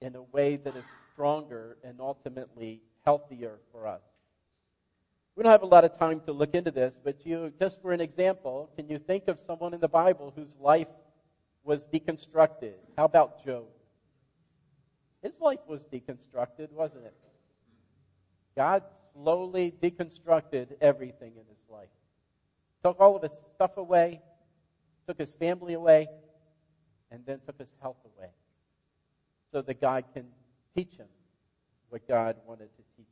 in 0.00 0.14
a 0.14 0.22
way 0.22 0.56
that 0.56 0.76
is 0.76 0.84
stronger 1.12 1.76
and 1.84 2.00
ultimately 2.00 2.80
healthier 3.04 3.58
for 3.72 3.86
us. 3.86 4.00
We 5.40 5.44
don't 5.44 5.52
have 5.52 5.62
a 5.62 5.66
lot 5.66 5.84
of 5.84 5.98
time 5.98 6.20
to 6.26 6.32
look 6.32 6.52
into 6.52 6.70
this, 6.70 6.98
but 7.02 7.24
you, 7.24 7.50
just 7.58 7.80
for 7.80 7.92
an 7.92 8.00
example, 8.02 8.68
can 8.76 8.90
you 8.90 8.98
think 8.98 9.26
of 9.26 9.38
someone 9.46 9.72
in 9.72 9.80
the 9.80 9.88
Bible 9.88 10.34
whose 10.36 10.54
life 10.60 10.88
was 11.64 11.82
deconstructed? 11.84 12.74
How 12.98 13.06
about 13.06 13.42
Job? 13.42 13.64
His 15.22 15.32
life 15.40 15.60
was 15.66 15.80
deconstructed, 15.90 16.70
wasn't 16.72 17.06
it? 17.06 17.14
God 18.54 18.82
slowly 19.14 19.72
deconstructed 19.82 20.72
everything 20.78 21.32
in 21.32 21.46
his 21.48 21.70
life. 21.70 21.88
Took 22.84 23.00
all 23.00 23.16
of 23.16 23.22
his 23.22 23.32
stuff 23.54 23.78
away, 23.78 24.20
took 25.08 25.16
his 25.16 25.32
family 25.32 25.72
away, 25.72 26.06
and 27.10 27.24
then 27.24 27.40
took 27.46 27.58
his 27.58 27.70
health 27.80 27.96
away 28.04 28.28
so 29.50 29.62
that 29.62 29.80
God 29.80 30.04
can 30.12 30.26
teach 30.76 30.98
him 30.98 31.08
what 31.88 32.06
God 32.06 32.36
wanted 32.46 32.68
to 32.76 32.82
teach 32.94 33.06
him. 33.06 33.09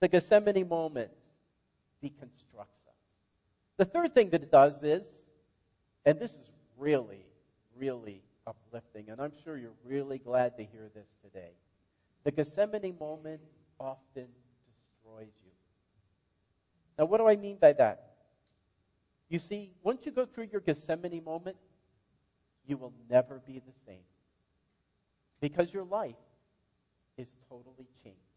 The 0.00 0.08
Gethsemane 0.08 0.66
moment 0.66 1.10
deconstructs 2.02 2.88
us. 2.88 2.96
The 3.76 3.84
third 3.84 4.14
thing 4.14 4.30
that 4.30 4.42
it 4.42 4.50
does 4.50 4.82
is, 4.82 5.06
and 6.06 6.18
this 6.18 6.32
is 6.32 6.50
really, 6.78 7.26
really 7.76 8.22
uplifting, 8.46 9.10
and 9.10 9.20
I'm 9.20 9.32
sure 9.44 9.58
you're 9.58 9.70
really 9.84 10.18
glad 10.18 10.56
to 10.56 10.64
hear 10.64 10.90
this 10.94 11.06
today. 11.22 11.52
The 12.24 12.30
Gethsemane 12.30 12.96
moment 12.98 13.40
often 13.78 14.26
destroys 14.66 15.32
you. 15.44 15.52
Now, 16.98 17.04
what 17.04 17.18
do 17.18 17.28
I 17.28 17.36
mean 17.36 17.56
by 17.58 17.74
that? 17.74 18.14
You 19.28 19.38
see, 19.38 19.72
once 19.82 20.04
you 20.04 20.12
go 20.12 20.24
through 20.26 20.48
your 20.50 20.60
Gethsemane 20.60 21.22
moment, 21.22 21.56
you 22.66 22.76
will 22.76 22.92
never 23.08 23.40
be 23.46 23.54
the 23.58 23.72
same. 23.86 24.04
Because 25.40 25.72
your 25.72 25.84
life 25.84 26.16
is 27.16 27.28
totally 27.48 27.86
changed. 28.02 28.29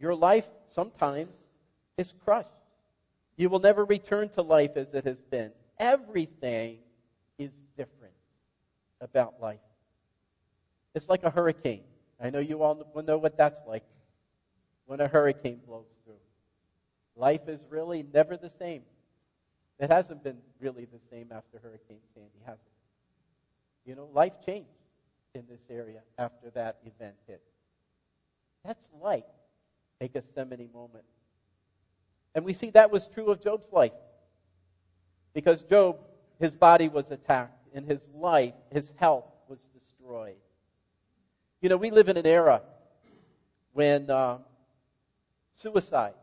Your 0.00 0.14
life 0.14 0.48
sometimes 0.70 1.34
is 1.98 2.14
crushed. 2.24 2.48
You 3.36 3.50
will 3.50 3.60
never 3.60 3.84
return 3.84 4.30
to 4.30 4.42
life 4.42 4.72
as 4.76 4.92
it 4.94 5.04
has 5.04 5.20
been. 5.20 5.52
Everything 5.78 6.78
is 7.38 7.50
different 7.76 8.14
about 9.00 9.34
life. 9.40 9.60
It's 10.94 11.08
like 11.08 11.22
a 11.22 11.30
hurricane. 11.30 11.84
I 12.20 12.30
know 12.30 12.38
you 12.38 12.62
all 12.62 12.86
know 13.06 13.18
what 13.18 13.36
that's 13.36 13.60
like 13.66 13.84
when 14.86 15.00
a 15.00 15.08
hurricane 15.08 15.60
blows 15.66 15.86
through. 16.04 16.14
Life 17.16 17.48
is 17.48 17.60
really 17.68 18.04
never 18.12 18.36
the 18.36 18.50
same. 18.50 18.82
It 19.78 19.90
hasn't 19.90 20.22
been 20.22 20.38
really 20.60 20.86
the 20.86 21.00
same 21.10 21.28
after 21.34 21.58
Hurricane 21.62 22.00
Sandy, 22.14 22.28
has 22.44 22.56
it? 22.56 23.88
You 23.88 23.94
know, 23.94 24.08
life 24.12 24.34
changed 24.44 24.68
in 25.34 25.44
this 25.48 25.60
area 25.70 26.00
after 26.18 26.50
that 26.50 26.78
event 26.84 27.14
hit. 27.26 27.40
That's 28.64 28.86
like 29.00 29.24
a 30.00 30.08
Gethsemane 30.08 30.70
moment. 30.72 31.04
And 32.34 32.44
we 32.44 32.52
see 32.52 32.70
that 32.70 32.90
was 32.90 33.06
true 33.08 33.30
of 33.30 33.40
Job's 33.40 33.70
life. 33.72 33.92
Because 35.34 35.62
Job, 35.62 35.98
his 36.38 36.54
body 36.54 36.88
was 36.88 37.10
attacked, 37.10 37.52
and 37.74 37.86
his 37.86 38.00
life, 38.14 38.54
his 38.70 38.92
health 38.96 39.26
was 39.48 39.58
destroyed. 39.74 40.36
You 41.60 41.68
know, 41.68 41.76
we 41.76 41.90
live 41.90 42.08
in 42.08 42.16
an 42.16 42.26
era 42.26 42.62
when 43.72 44.10
uh, 44.10 44.38
suicide 45.54 46.14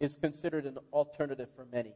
is 0.00 0.16
considered 0.16 0.64
an 0.64 0.78
alternative 0.92 1.48
for 1.56 1.66
many. 1.72 1.94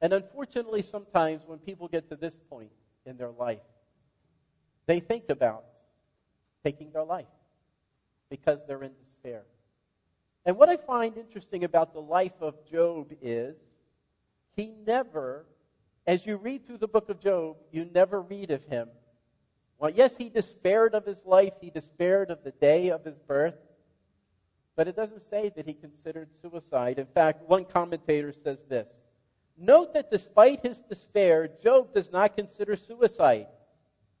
And 0.00 0.12
unfortunately, 0.12 0.82
sometimes 0.82 1.46
when 1.46 1.58
people 1.58 1.88
get 1.88 2.08
to 2.10 2.16
this 2.16 2.36
point 2.50 2.70
in 3.06 3.16
their 3.16 3.30
life, 3.30 3.60
they 4.86 5.00
think 5.00 5.24
about 5.28 5.64
taking 6.64 6.90
their 6.90 7.04
life 7.04 7.26
because 8.30 8.60
they're 8.66 8.82
in 8.82 8.92
despair. 8.94 9.42
And 10.46 10.56
what 10.56 10.68
I 10.68 10.76
find 10.76 11.18
interesting 11.18 11.64
about 11.64 11.92
the 11.92 12.00
life 12.00 12.40
of 12.40 12.54
Job 12.70 13.12
is 13.20 13.56
he 14.56 14.72
never, 14.86 15.44
as 16.06 16.24
you 16.24 16.36
read 16.36 16.64
through 16.64 16.78
the 16.78 16.86
book 16.86 17.10
of 17.10 17.18
Job, 17.18 17.56
you 17.72 17.84
never 17.84 18.22
read 18.22 18.52
of 18.52 18.64
him. 18.64 18.88
Well, 19.80 19.90
yes, 19.90 20.16
he 20.16 20.28
despaired 20.28 20.94
of 20.94 21.04
his 21.04 21.20
life, 21.26 21.52
he 21.60 21.70
despaired 21.70 22.30
of 22.30 22.44
the 22.44 22.52
day 22.52 22.90
of 22.90 23.04
his 23.04 23.18
birth, 23.18 23.56
but 24.76 24.86
it 24.86 24.94
doesn't 24.94 25.28
say 25.28 25.50
that 25.56 25.66
he 25.66 25.74
considered 25.74 26.28
suicide. 26.40 27.00
In 27.00 27.06
fact, 27.06 27.42
one 27.48 27.64
commentator 27.64 28.32
says 28.32 28.58
this 28.68 28.86
Note 29.58 29.94
that 29.94 30.12
despite 30.12 30.64
his 30.64 30.80
despair, 30.80 31.48
Job 31.62 31.92
does 31.92 32.12
not 32.12 32.36
consider 32.36 32.76
suicide. 32.76 33.48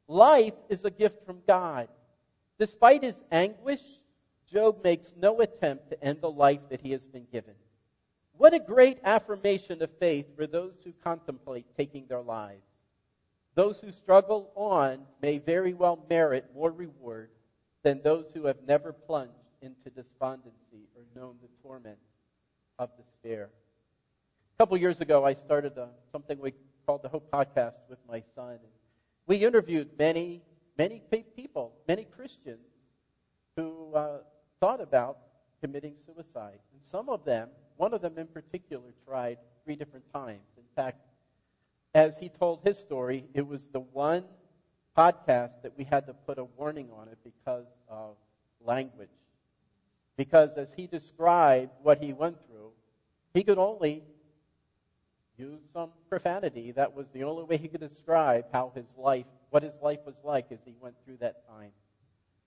Life 0.08 0.54
is 0.68 0.84
a 0.84 0.90
gift 0.90 1.24
from 1.24 1.38
God. 1.46 1.88
Despite 2.58 3.04
his 3.04 3.20
anguish, 3.30 3.82
Job 4.52 4.76
makes 4.82 5.12
no 5.16 5.40
attempt 5.40 5.88
to 5.90 6.04
end 6.04 6.18
the 6.20 6.30
life 6.30 6.60
that 6.70 6.80
he 6.80 6.92
has 6.92 7.06
been 7.12 7.26
given. 7.32 7.54
What 8.36 8.54
a 8.54 8.58
great 8.58 8.98
affirmation 9.02 9.82
of 9.82 9.90
faith 9.98 10.26
for 10.36 10.46
those 10.46 10.74
who 10.84 10.92
contemplate 11.02 11.66
taking 11.76 12.06
their 12.06 12.22
lives. 12.22 12.62
Those 13.54 13.80
who 13.80 13.90
struggle 13.90 14.50
on 14.54 15.06
may 15.22 15.38
very 15.38 15.72
well 15.72 15.98
merit 16.08 16.44
more 16.54 16.70
reward 16.70 17.30
than 17.82 18.00
those 18.02 18.26
who 18.34 18.44
have 18.44 18.56
never 18.66 18.92
plunged 18.92 19.32
into 19.62 19.90
despondency 19.94 20.88
or 20.94 21.02
known 21.14 21.36
the 21.40 21.48
torment 21.62 21.98
of 22.78 22.90
despair. 22.96 23.48
A 24.54 24.58
couple 24.58 24.76
years 24.76 25.00
ago, 25.00 25.24
I 25.24 25.34
started 25.34 25.76
a, 25.78 25.88
something 26.12 26.38
we 26.38 26.52
called 26.86 27.02
the 27.02 27.08
Hope 27.08 27.24
Podcast 27.32 27.74
with 27.88 27.98
my 28.06 28.22
son. 28.34 28.58
We 29.26 29.44
interviewed 29.44 29.88
many, 29.98 30.42
many 30.76 31.02
people, 31.36 31.72
many 31.88 32.04
Christians 32.04 32.68
who 33.56 33.94
uh, 33.94 34.18
thought 34.60 34.80
about 34.80 35.16
committing 35.62 35.96
suicide. 36.04 36.58
And 36.72 36.82
some 36.90 37.08
of 37.08 37.24
them, 37.24 37.50
one 37.76 37.94
of 37.94 38.00
them 38.00 38.18
in 38.18 38.26
particular, 38.28 38.94
tried 39.06 39.38
three 39.64 39.76
different 39.76 40.04
times. 40.12 40.46
In 40.56 40.64
fact, 40.74 40.98
as 41.94 42.18
he 42.18 42.28
told 42.28 42.60
his 42.62 42.78
story, 42.78 43.26
it 43.34 43.46
was 43.46 43.62
the 43.72 43.80
one 43.80 44.24
podcast 44.96 45.50
that 45.62 45.76
we 45.76 45.84
had 45.84 46.06
to 46.06 46.14
put 46.26 46.38
a 46.38 46.44
warning 46.44 46.90
on 46.92 47.08
it 47.08 47.18
because 47.24 47.66
of 47.88 48.16
language. 48.64 49.08
Because 50.16 50.56
as 50.56 50.72
he 50.74 50.86
described 50.86 51.72
what 51.82 51.98
he 51.98 52.12
went 52.12 52.38
through, 52.46 52.70
he 53.34 53.42
could 53.42 53.58
only 53.58 54.02
use 55.36 55.60
some 55.72 55.90
profanity. 56.08 56.72
That 56.72 56.94
was 56.94 57.06
the 57.12 57.24
only 57.24 57.44
way 57.44 57.58
he 57.58 57.68
could 57.68 57.80
describe 57.80 58.46
how 58.52 58.72
his 58.74 58.86
life, 58.96 59.26
what 59.50 59.62
his 59.62 59.74
life 59.82 60.00
was 60.06 60.14
like 60.22 60.46
as 60.50 60.58
he 60.64 60.74
went 60.80 60.94
through 61.04 61.18
that 61.20 61.36
time. 61.48 61.72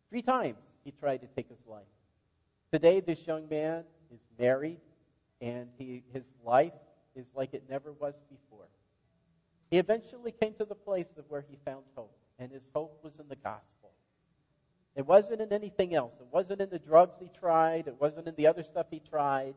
Three 0.10 0.24
times 0.24 0.58
he 0.84 0.91
tried 1.00 1.22
to 1.22 1.28
take 1.36 1.48
his 1.50 1.60
life. 1.67 1.86
Today, 2.72 3.00
this 3.00 3.26
young 3.26 3.50
man 3.50 3.84
is 4.14 4.20
married, 4.38 4.80
and 5.42 5.70
he, 5.78 6.04
his 6.14 6.24
life 6.46 6.74
is 7.16 7.26
like 7.36 7.54
it 7.54 7.64
never 7.70 7.92
was 7.94 8.14
before. 8.30 8.68
He 9.72 9.78
eventually 9.78 10.32
came 10.32 10.54
to 10.56 10.66
the 10.66 10.76
place 10.76 11.08
of 11.18 11.26
where 11.30 11.44
he 11.50 11.58
found 11.66 11.84
hope, 11.96 12.16
and 12.38 12.52
his 12.52 12.64
hope 12.74 13.00
was 13.04 13.14
in 13.20 13.28
the 13.28 13.36
gospel. 13.36 13.92
It 14.96 15.06
wasn't 15.06 15.42
in 15.42 15.54
anything 15.54 15.96
else. 15.96 16.14
It 16.20 16.28
wasn't 16.32 16.62
in 16.62 16.70
the 16.70 16.80
drugs 16.80 17.16
he 17.20 17.30
tried. 17.40 17.88
It 17.88 17.96
wasn't 18.00 18.28
in 18.28 18.36
the 18.36 18.48
other 18.48 18.64
stuff 18.64 18.88
he 18.92 19.00
tried. 19.00 19.56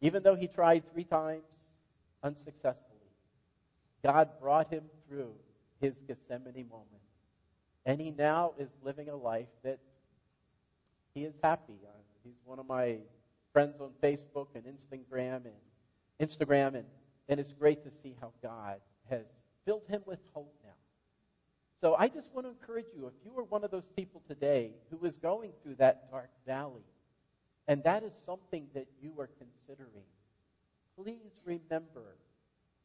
Even 0.00 0.22
though 0.22 0.34
he 0.34 0.46
tried 0.46 0.90
three 0.92 1.04
times 1.04 1.44
unsuccessfully, 2.22 3.10
God 4.02 4.28
brought 4.40 4.68
him 4.68 4.84
through 5.08 5.32
his 5.80 5.94
Gethsemane 6.06 6.68
moment. 6.68 6.88
And 7.84 8.00
he 8.00 8.10
now 8.10 8.52
is 8.58 8.68
living 8.82 9.08
a 9.08 9.16
life 9.16 9.48
that 9.64 9.78
he 11.14 11.24
is 11.24 11.34
happy. 11.42 11.74
Uh, 11.84 11.90
he's 12.24 12.40
one 12.44 12.58
of 12.58 12.66
my 12.66 12.96
friends 13.52 13.80
on 13.80 13.90
Facebook 14.02 14.48
and 14.54 14.64
Instagram 14.64 15.42
and 15.44 15.54
Instagram 16.20 16.74
and, 16.74 16.84
and 17.28 17.40
it's 17.40 17.52
great 17.52 17.84
to 17.84 17.90
see 17.90 18.16
how 18.20 18.32
God 18.42 18.80
has 19.10 19.26
filled 19.64 19.82
him 19.88 20.02
with 20.06 20.18
hope 20.32 20.54
now. 20.64 20.70
So 21.80 21.96
I 21.96 22.08
just 22.08 22.32
want 22.32 22.46
to 22.46 22.50
encourage 22.50 22.86
you, 22.96 23.08
if 23.08 23.12
you 23.24 23.36
are 23.38 23.44
one 23.44 23.64
of 23.64 23.70
those 23.70 23.88
people 23.96 24.22
today 24.28 24.70
who 24.90 25.04
is 25.04 25.16
going 25.16 25.50
through 25.62 25.76
that 25.76 26.10
dark 26.10 26.30
valley, 26.46 26.84
and 27.66 27.82
that 27.84 28.04
is 28.04 28.12
something 28.24 28.66
that 28.74 28.86
you 29.02 29.12
are 29.18 29.28
considering, 29.38 30.04
please 30.96 31.32
remember 31.44 32.16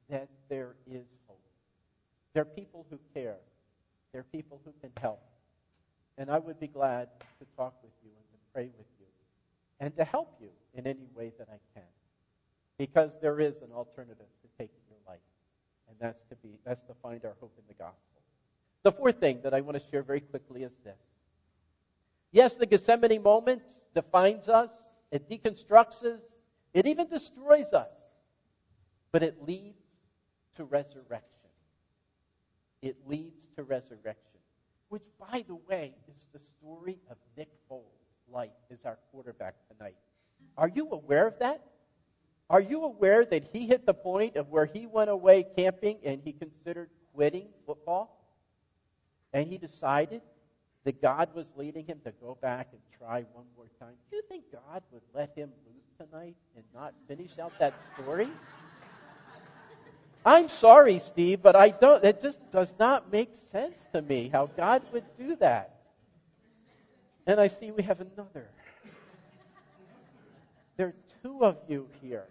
that 0.09 0.29
there 0.49 0.75
is 0.87 1.05
hope. 1.27 1.39
There 2.33 2.41
are 2.41 2.45
people 2.45 2.85
who 2.89 2.99
care. 3.13 3.37
There 4.11 4.21
are 4.21 4.31
people 4.31 4.61
who 4.65 4.73
can 4.81 4.91
help. 4.99 5.21
And 6.17 6.31
I 6.31 6.39
would 6.39 6.59
be 6.59 6.67
glad 6.67 7.09
to 7.39 7.45
talk 7.55 7.75
with 7.83 7.91
you 8.03 8.16
pray 8.58 8.72
with 8.76 8.88
you 9.00 9.06
and 9.80 9.96
to 9.96 10.04
help 10.04 10.36
you 10.41 10.50
in 10.74 10.88
any 10.88 11.08
way 11.13 11.32
that 11.38 11.48
I 11.48 11.60
can. 11.76 11.88
Because 12.80 13.12
there 13.22 13.39
is 13.39 13.54
an 13.62 13.72
alternative 13.72 14.32
to 14.41 14.48
taking 14.58 14.82
your 14.89 14.98
life. 15.08 15.20
And 15.88 15.96
that's 16.00 16.24
to 16.30 16.36
be 16.38 16.58
that's 16.65 16.82
to 16.84 16.96
find 17.04 17.24
our 17.24 17.36
hope 17.39 17.54
in 17.60 17.63
the 17.67 17.76
gospel. 17.76 18.22
The 18.82 18.91
fourth 18.91 19.20
thing 19.20 19.41
that 19.43 19.54
I 19.54 19.62
want 19.62 19.78
to 19.78 19.84
share 19.91 20.02
very 20.02 20.22
quickly 20.22 20.63
is 20.63 20.72
this. 20.84 20.98
Yes, 22.32 22.56
the 22.56 22.65
Gethsemane 22.65 23.22
moment 23.22 23.62
defines 23.93 24.50
us, 24.50 24.72
it 25.12 25.30
deconstructs 25.30 26.04
us, 26.04 26.22
it 26.74 26.88
even 26.88 27.08
destroys 27.08 27.74
us, 27.74 27.93
but 29.12 29.22
it 29.22 29.36
leads 29.46 29.84
to 30.56 30.63
resurrection. 30.63 31.52
It 32.82 32.98
leads 33.06 33.48
to 33.56 33.63
resurrection, 33.63 34.41
which, 34.89 35.06
by 35.20 35.46
the 35.48 35.56
way, 35.56 35.93
is 36.08 36.26
the 36.34 36.39
story 36.39 37.00
of 37.10 37.17
Nick 37.38 37.50
Foles' 37.70 38.07
life 38.31 38.51
is 38.69 38.85
our 38.85 38.97
quarterback 39.11 39.55
tonight. 39.71 39.95
Are 40.57 40.67
you 40.67 40.89
aware 40.91 41.27
of 41.27 41.39
that? 41.39 41.61
Are 42.49 42.61
you 42.61 42.83
aware 42.83 43.25
that 43.25 43.49
he 43.51 43.67
hit 43.67 43.85
the 43.85 43.93
point 43.93 44.37
of 44.37 44.49
where 44.49 44.65
he 44.65 44.85
went 44.85 45.09
away 45.09 45.45
camping 45.55 45.97
and 46.03 46.21
he 46.23 46.31
considered 46.31 46.89
quitting 47.13 47.47
football? 47.65 48.13
And 49.33 49.47
he 49.47 49.57
decided 49.57 50.21
that 50.85 51.01
God 51.01 51.29
was 51.35 51.45
leading 51.57 51.85
him 51.85 51.99
to 52.05 52.13
go 52.21 52.37
back 52.41 52.69
and 52.71 52.81
try 52.97 53.25
one 53.33 53.45
more 53.57 53.67
time. 53.79 53.93
Do 54.09 54.15
you 54.15 54.23
think 54.29 54.45
God 54.51 54.81
would 54.91 55.01
let 55.13 55.35
him 55.35 55.51
lose 55.65 56.09
tonight 56.09 56.35
and 56.55 56.63
not 56.73 56.93
finish 57.07 57.37
out 57.37 57.51
that 57.59 57.73
story? 57.93 58.29
I'm 60.25 60.49
sorry, 60.49 60.99
Steve, 60.99 61.41
but 61.41 61.55
I 61.55 61.69
don't, 61.69 62.03
it 62.03 62.21
just 62.21 62.39
does 62.51 62.73
not 62.79 63.11
make 63.11 63.33
sense 63.51 63.77
to 63.93 64.01
me 64.01 64.29
how 64.31 64.47
God 64.47 64.81
would 64.93 65.05
do 65.17 65.35
that. 65.37 65.76
And 67.27 67.41
I 67.41 67.47
see 67.47 67.71
we 67.71 67.83
have 67.83 67.99
another. 67.99 68.47
There 70.77 70.87
are 70.87 70.95
two 71.21 71.43
of 71.43 71.57
you 71.67 71.87
here. 72.01 72.23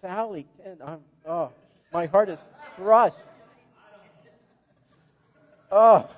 Sally, 0.00 0.46
Ken, 0.62 0.78
I'm, 0.84 1.00
oh, 1.24 1.52
my 1.92 2.06
heart 2.06 2.28
is 2.28 2.38
crushed. 2.74 3.16
Oh. 5.70 6.08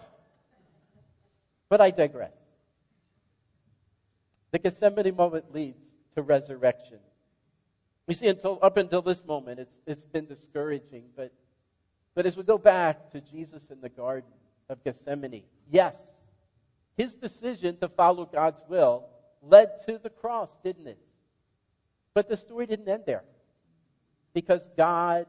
But 1.69 1.81
I 1.83 1.91
digress. 1.91 2.33
The 4.51 4.59
Gethsemane 4.59 5.15
moment 5.15 5.53
leads 5.53 5.79
to 6.15 6.23
resurrection. 6.23 6.99
You 8.07 8.15
see, 8.15 8.29
until 8.29 8.59
up 8.63 8.79
until 8.79 9.03
this 9.03 9.23
moment, 9.27 9.61
it's 9.61 9.75
it's 9.87 10.05
been 10.05 10.25
discouraging. 10.25 11.05
But 11.15 11.31
but 12.15 12.25
as 12.25 12.39
we 12.39 12.43
go 12.43 12.57
back 12.57 13.11
to 13.13 13.21
Jesus 13.21 13.71
in 13.71 13.83
the 13.83 13.91
Garden 13.91 14.31
of 14.71 14.83
Gethsemane, 14.83 15.43
yes, 15.71 15.95
his 16.99 17.15
decision 17.15 17.79
to 17.79 17.89
follow 17.89 18.27
God's 18.27 18.61
will 18.69 19.07
led 19.41 19.71
to 19.87 19.99
the 19.99 20.11
cross, 20.11 20.51
didn't 20.65 20.89
it? 20.89 20.99
But 22.13 22.29
the 22.29 22.37
story 22.37 22.67
didn't 22.67 22.89
end 22.89 23.05
there. 23.07 23.23
Because 24.35 24.69
God 24.77 25.27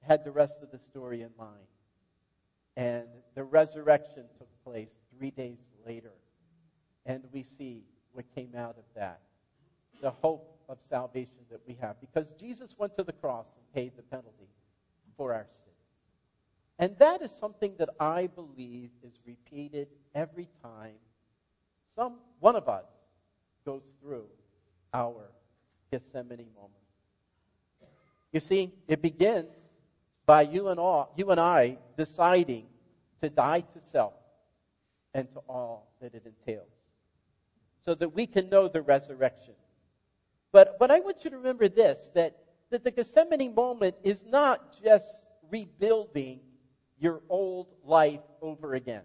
had 0.00 0.24
the 0.24 0.30
rest 0.30 0.54
of 0.62 0.70
the 0.72 0.78
story 0.78 1.20
in 1.20 1.30
mind. 1.38 1.68
And 2.76 3.04
the 3.34 3.44
resurrection 3.44 4.24
took 4.38 4.48
place 4.64 4.90
three 5.16 5.30
days 5.30 5.58
later. 5.86 6.12
And 7.04 7.22
we 7.30 7.42
see 7.42 7.84
what 8.12 8.24
came 8.34 8.54
out 8.56 8.76
of 8.78 8.84
that 8.96 9.20
the 10.00 10.10
hope 10.10 10.58
of 10.68 10.78
salvation 10.90 11.38
that 11.50 11.60
we 11.66 11.78
have. 11.80 12.00
Because 12.00 12.26
Jesus 12.38 12.74
went 12.76 12.94
to 12.96 13.04
the 13.04 13.12
cross 13.12 13.46
and 13.56 13.74
paid 13.74 13.92
the 13.96 14.02
penalty. 14.02 14.48
And 16.82 16.98
that 16.98 17.22
is 17.22 17.30
something 17.38 17.76
that 17.78 17.90
I 18.00 18.26
believe 18.26 18.90
is 19.04 19.12
repeated 19.24 19.86
every 20.16 20.48
time 20.64 20.96
some 21.94 22.14
one 22.40 22.56
of 22.56 22.68
us 22.68 22.86
goes 23.64 23.84
through 24.00 24.26
our 24.92 25.30
Gethsemane 25.92 26.48
moment. 26.56 26.82
You 28.32 28.40
see, 28.40 28.72
it 28.88 29.00
begins 29.00 29.54
by 30.26 30.42
you 30.42 30.70
and 30.70 30.80
all, 30.80 31.12
you 31.16 31.30
and 31.30 31.38
I 31.38 31.78
deciding 31.96 32.66
to 33.20 33.30
die 33.30 33.60
to 33.60 33.80
self 33.92 34.14
and 35.14 35.32
to 35.34 35.38
all 35.48 35.86
that 36.00 36.16
it 36.16 36.24
entails 36.26 36.66
so 37.84 37.94
that 37.94 38.08
we 38.08 38.26
can 38.26 38.48
know 38.48 38.66
the 38.66 38.82
resurrection. 38.82 39.54
But, 40.50 40.80
but 40.80 40.90
I 40.90 40.98
want 40.98 41.22
you 41.22 41.30
to 41.30 41.36
remember 41.36 41.68
this 41.68 42.10
that, 42.14 42.38
that 42.70 42.82
the 42.82 42.90
Gethsemane 42.90 43.54
moment 43.54 43.94
is 44.02 44.24
not 44.26 44.82
just 44.82 45.06
rebuilding 45.48 46.40
your 47.02 47.20
old 47.28 47.66
life 47.84 48.20
over 48.40 48.74
again. 48.74 49.02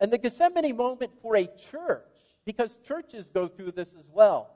And 0.00 0.10
the 0.10 0.18
Gethsemane 0.18 0.74
moment 0.76 1.12
for 1.20 1.36
a 1.36 1.46
church, 1.70 2.02
because 2.46 2.78
churches 2.86 3.30
go 3.32 3.46
through 3.46 3.72
this 3.72 3.92
as 3.98 4.08
well, 4.10 4.50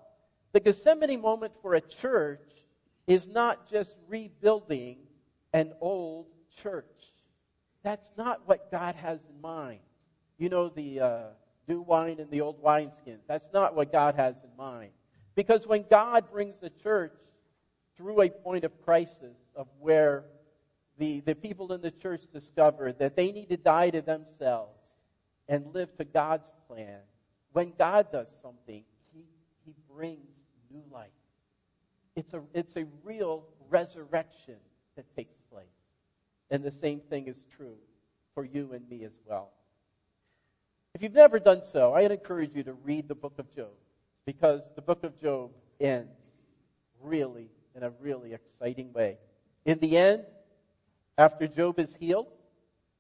the 0.53 0.61
Gethsemane 0.61 1.21
moment 1.21 1.53
for 1.61 1.75
a 1.75 1.81
church 1.81 2.41
is 3.07 3.27
not 3.27 3.69
just 3.69 3.95
rebuilding 4.09 4.97
an 5.53 5.75
old 5.81 6.27
church. 6.63 6.87
That's 7.83 8.11
not 8.17 8.41
what 8.47 8.71
God 8.71 8.95
has 8.95 9.19
in 9.29 9.41
mind. 9.41 9.81
You 10.39 10.49
know, 10.49 10.69
the 10.71 11.01
uh, 11.01 11.21
new 11.69 11.83
wine 11.83 12.21
and 12.21 12.31
the 12.31 12.41
old 12.41 12.63
wineskins. 12.63 13.21
That's 13.29 13.53
not 13.53 13.75
what 13.75 13.93
God 13.93 14.15
has 14.15 14.37
in 14.43 14.57
mind. 14.57 14.93
Because 15.35 15.67
when 15.67 15.85
God 15.91 16.31
brings 16.31 16.55
the 16.61 16.71
church 16.71 17.13
through 17.97 18.23
a 18.23 18.31
point 18.31 18.65
of 18.65 18.83
crisis 18.83 19.37
of 19.55 19.67
where 19.79 20.25
the, 21.03 21.19
the 21.27 21.35
people 21.35 21.73
in 21.73 21.81
the 21.81 21.91
church 21.91 22.23
discover 22.33 22.93
that 22.93 23.17
they 23.17 23.33
need 23.33 23.49
to 23.49 23.57
die 23.57 23.91
to 23.91 24.01
themselves 24.03 24.79
and 25.49 25.75
live 25.75 25.97
to 25.97 26.05
God's 26.05 26.49
plan, 26.69 27.01
when 27.53 27.73
God 27.77 28.13
does 28.13 28.29
something, 28.41 28.85
He, 29.13 29.25
he 29.67 29.75
brings 29.93 30.31
new 30.71 30.85
life. 30.93 31.11
It's 32.15 32.33
a, 32.35 32.43
it's 32.55 32.77
a 32.77 32.85
real 33.03 33.43
resurrection 33.69 34.55
that 34.95 35.05
takes 35.17 35.35
place. 35.51 35.67
And 36.53 36.63
the 36.63 36.71
same 36.71 37.01
thing 37.01 37.27
is 37.27 37.35
true 37.57 37.79
for 38.37 38.45
you 38.45 38.73
and 38.73 38.89
me 38.89 39.03
as 39.03 39.19
well. 39.27 39.51
If 40.95 41.03
you've 41.03 41.15
never 41.15 41.41
done 41.41 41.63
so, 41.73 41.95
I'd 41.95 42.13
encourage 42.13 42.55
you 42.55 42.63
to 42.63 42.75
read 42.75 43.09
the 43.09 43.17
book 43.17 43.35
of 43.41 43.53
Job 43.53 43.73
because 44.25 44.61
the 44.77 44.83
book 44.83 45.03
of 45.03 45.21
Job 45.21 45.51
ends 45.81 46.13
really 47.03 47.49
in 47.75 47.83
a 47.83 47.91
really 47.91 48.35
exciting 48.35 48.93
way. 48.93 49.17
In 49.65 49.81
the 49.81 49.97
end, 49.97 50.23
after 51.19 51.47
Job 51.47 51.79
is 51.79 51.95
healed, 51.99 52.29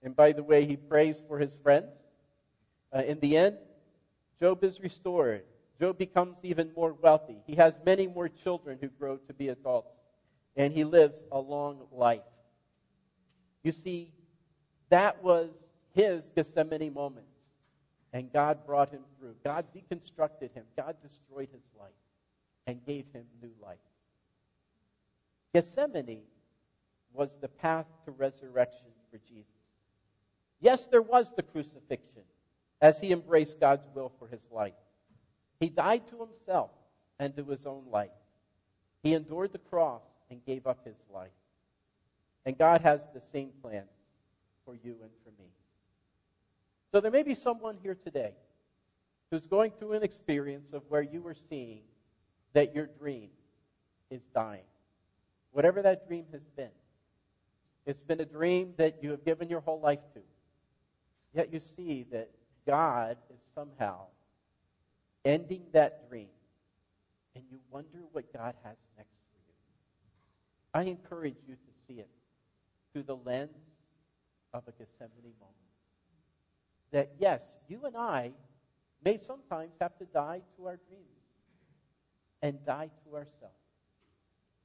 and 0.02 0.14
by 0.14 0.32
the 0.32 0.42
way, 0.42 0.66
he 0.66 0.76
prays 0.76 1.22
for 1.28 1.38
his 1.38 1.56
friends, 1.62 1.92
uh, 2.94 3.02
in 3.02 3.20
the 3.20 3.36
end, 3.36 3.56
Job 4.40 4.62
is 4.64 4.80
restored. 4.80 5.44
Job 5.80 5.98
becomes 5.98 6.36
even 6.42 6.70
more 6.76 6.92
wealthy. 6.92 7.38
He 7.46 7.56
has 7.56 7.74
many 7.84 8.06
more 8.06 8.28
children 8.28 8.78
who 8.80 8.88
grow 8.88 9.16
to 9.16 9.32
be 9.32 9.48
adults, 9.48 9.94
and 10.56 10.72
he 10.72 10.84
lives 10.84 11.16
a 11.30 11.38
long 11.38 11.86
life. 11.90 12.22
You 13.62 13.72
see, 13.72 14.12
that 14.90 15.22
was 15.22 15.50
his 15.94 16.22
Gethsemane 16.36 16.92
moment. 16.92 17.26
And 18.12 18.30
God 18.30 18.66
brought 18.66 18.90
him 18.90 19.02
through. 19.18 19.36
God 19.42 19.66
deconstructed 19.74 20.52
him. 20.52 20.64
God 20.76 20.96
destroyed 21.02 21.48
his 21.50 21.62
life 21.78 21.90
and 22.66 22.84
gave 22.84 23.06
him 23.12 23.24
new 23.40 23.52
life. 23.62 23.78
Gethsemane 25.54 26.20
was 27.14 27.36
the 27.40 27.48
path 27.48 27.86
to 28.04 28.10
resurrection 28.10 28.86
for 29.10 29.18
Jesus. 29.28 29.46
Yes, 30.60 30.86
there 30.86 31.02
was 31.02 31.32
the 31.36 31.42
crucifixion 31.42 32.22
as 32.80 32.98
he 32.98 33.12
embraced 33.12 33.60
God's 33.60 33.86
will 33.94 34.12
for 34.18 34.28
his 34.28 34.42
life. 34.50 34.74
He 35.60 35.68
died 35.68 36.06
to 36.08 36.18
himself 36.18 36.70
and 37.18 37.34
to 37.36 37.44
his 37.44 37.66
own 37.66 37.84
life. 37.90 38.10
He 39.02 39.14
endured 39.14 39.52
the 39.52 39.58
cross 39.58 40.02
and 40.30 40.44
gave 40.44 40.66
up 40.66 40.84
his 40.84 40.96
life. 41.12 41.30
And 42.44 42.58
God 42.58 42.80
has 42.80 43.02
the 43.14 43.22
same 43.32 43.50
plans 43.62 43.90
for 44.64 44.74
you 44.74 44.96
and 45.02 45.10
for 45.24 45.30
me. 45.40 45.48
So 46.90 47.00
there 47.00 47.10
may 47.10 47.22
be 47.22 47.34
someone 47.34 47.78
here 47.82 47.96
today 47.96 48.34
who's 49.30 49.46
going 49.46 49.72
through 49.78 49.94
an 49.94 50.02
experience 50.02 50.72
of 50.72 50.82
where 50.88 51.02
you 51.02 51.26
are 51.26 51.36
seeing 51.48 51.80
that 52.52 52.74
your 52.74 52.86
dream 52.86 53.30
is 54.10 54.20
dying. 54.34 54.64
Whatever 55.52 55.82
that 55.82 56.06
dream 56.06 56.26
has 56.32 56.42
been. 56.56 56.70
It's 57.86 58.02
been 58.02 58.20
a 58.20 58.24
dream 58.24 58.74
that 58.76 59.02
you 59.02 59.10
have 59.10 59.24
given 59.24 59.48
your 59.48 59.60
whole 59.60 59.80
life 59.80 60.00
to. 60.14 60.20
Yet 61.34 61.52
you 61.52 61.60
see 61.76 62.06
that 62.12 62.30
God 62.66 63.16
is 63.30 63.40
somehow 63.54 64.06
ending 65.24 65.62
that 65.72 66.08
dream. 66.08 66.28
And 67.34 67.44
you 67.50 67.58
wonder 67.70 67.98
what 68.12 68.32
God 68.32 68.54
has 68.62 68.76
next 68.96 69.10
for 69.32 69.40
you. 69.48 69.54
I 70.74 70.90
encourage 70.90 71.36
you 71.48 71.54
to 71.54 71.72
see 71.86 72.00
it 72.00 72.08
through 72.92 73.04
the 73.04 73.16
lens 73.16 73.50
of 74.52 74.62
a 74.68 74.72
Gethsemane 74.72 75.32
moment. 75.40 75.56
That 76.92 77.12
yes, 77.18 77.40
you 77.68 77.80
and 77.86 77.96
I 77.96 78.32
may 79.02 79.16
sometimes 79.16 79.72
have 79.80 79.96
to 79.98 80.04
die 80.04 80.42
to 80.56 80.66
our 80.66 80.78
dreams 80.88 81.06
and 82.42 82.64
die 82.66 82.90
to 83.04 83.16
ourselves 83.16 83.54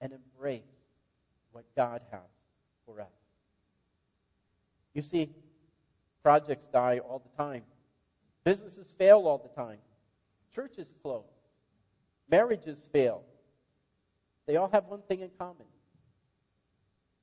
and 0.02 0.12
embrace 0.12 0.62
what 1.52 1.64
God 1.76 2.02
has 2.12 2.20
for 2.88 3.02
us. 3.02 3.08
You 4.94 5.04
see, 5.04 5.30
projects 6.24 6.66
die 6.74 7.00
all 7.00 7.20
the 7.20 7.44
time. 7.44 7.62
Businesses 8.44 8.88
fail 8.98 9.28
all 9.28 9.38
the 9.38 9.62
time. 9.62 9.78
Churches 10.56 10.88
close. 11.04 11.26
Marriages 12.30 12.80
fail. 12.92 13.24
They 14.48 14.56
all 14.56 14.70
have 14.70 14.86
one 14.86 15.02
thing 15.08 15.20
in 15.20 15.30
common. 15.38 15.68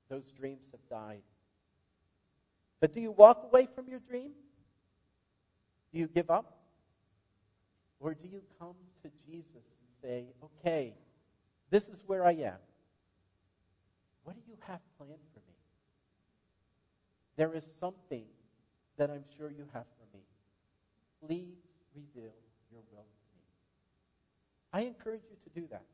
Those 0.08 0.30
dreams 0.38 0.62
have 0.70 0.80
died. 0.88 1.22
But 2.80 2.94
do 2.94 3.00
you 3.00 3.10
walk 3.10 3.42
away 3.42 3.66
from 3.74 3.88
your 3.88 4.00
dream? 4.00 4.30
Do 5.92 5.98
you 5.98 6.06
give 6.06 6.30
up? 6.30 6.58
Or 7.98 8.12
do 8.12 8.28
you 8.28 8.42
come 8.60 8.74
to 9.02 9.10
Jesus 9.26 9.54
and 9.54 9.88
say, 10.02 10.24
okay, 10.44 10.92
this 11.70 11.88
is 11.88 12.02
where 12.06 12.24
I 12.24 12.32
am. 12.32 12.58
What 14.24 14.36
do 14.36 14.42
you 14.46 14.56
have 14.66 14.80
planned 14.98 15.18
for 15.32 15.40
me? 15.40 15.43
There 17.36 17.54
is 17.54 17.64
something 17.80 18.24
that 18.96 19.10
I'm 19.10 19.24
sure 19.36 19.50
you 19.50 19.66
have 19.72 19.86
for 19.98 20.16
me. 20.16 20.22
Please 21.26 21.56
reveal 21.94 22.32
your 22.70 22.82
will 22.92 23.02
to 23.02 23.30
me. 23.34 23.44
I 24.72 24.82
encourage 24.82 25.22
you 25.30 25.36
to 25.44 25.60
do 25.60 25.66
that, 25.70 25.84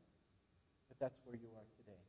if 0.91 0.99
that's 0.99 1.19
where 1.25 1.35
you 1.35 1.47
are 1.55 1.65
today. 1.77 1.99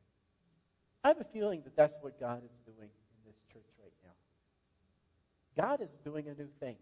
I 1.03 1.09
have 1.09 1.19
a 1.19 1.25
feeling 1.33 1.61
that 1.63 1.75
that's 1.75 1.97
what 2.01 2.19
God 2.19 2.43
is 2.43 2.57
doing 2.65 2.89
in 2.89 3.19
this 3.25 3.35
church 3.51 3.67
right 3.81 3.93
now. 4.03 5.61
God 5.61 5.81
is 5.81 5.89
doing 6.03 6.27
a 6.27 6.33
new 6.33 6.49
thing. 6.59 6.77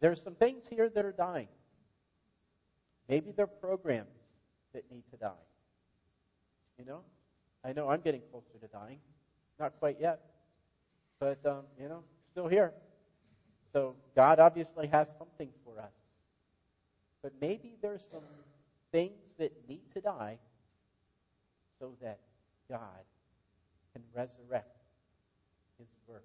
There 0.00 0.10
are 0.10 0.16
some 0.16 0.34
things 0.34 0.64
here 0.68 0.88
that 0.90 1.04
are 1.04 1.12
dying. 1.12 1.48
Maybe 3.08 3.32
they're 3.34 3.46
programs 3.46 4.18
that 4.74 4.84
need 4.90 5.04
to 5.10 5.16
die. 5.16 5.30
You 6.78 6.84
know? 6.84 7.00
I 7.64 7.72
know 7.72 7.88
I'm 7.88 8.00
getting 8.00 8.20
closer 8.30 8.58
to 8.60 8.66
dying. 8.66 8.98
Not 9.58 9.72
quite 9.78 9.96
yet. 10.00 10.20
But, 11.20 11.38
um, 11.44 11.64
you 11.80 11.88
know, 11.88 12.04
still 12.32 12.48
here. 12.48 12.74
So 13.72 13.96
God 14.14 14.38
obviously 14.38 14.86
has 14.88 15.08
something 15.18 15.52
for 15.64 15.80
us. 15.80 15.92
But 17.22 17.32
maybe 17.40 17.76
there's 17.82 18.06
some 18.10 18.24
things 18.92 19.20
that 19.38 19.52
need 19.68 19.84
to 19.94 20.00
die 20.00 20.38
so 21.80 21.96
that 22.00 22.18
God 22.70 23.04
can 23.92 24.02
resurrect 24.14 24.68
his 25.78 25.88
work 26.06 26.24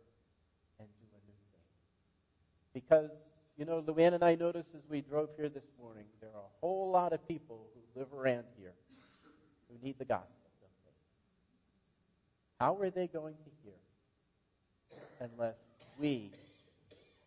and 0.80 0.88
do 1.00 1.08
a 1.12 1.22
new 1.28 1.38
thing. 1.52 1.62
Because, 2.74 3.12
you 3.58 3.66
know, 3.66 3.82
Luann 3.82 4.14
and 4.14 4.24
I 4.24 4.36
noticed 4.36 4.70
as 4.76 4.84
we 4.90 5.02
drove 5.02 5.30
here 5.36 5.50
this 5.50 5.66
morning, 5.80 6.06
there 6.22 6.30
are 6.30 6.44
a 6.44 6.60
whole 6.62 6.92
lot 6.92 7.14
of 7.14 7.26
people 7.28 7.68
who 7.74 8.00
live 8.00 8.14
around 8.14 8.46
here 8.58 8.74
who 9.70 9.86
need 9.86 9.96
the 9.98 10.06
gospel. 10.06 10.28
How 12.60 12.78
are 12.80 12.92
they 12.92 13.08
going 13.08 13.36
to 13.44 13.52
hear 13.64 13.74
unless 15.20 15.56
we 16.00 16.32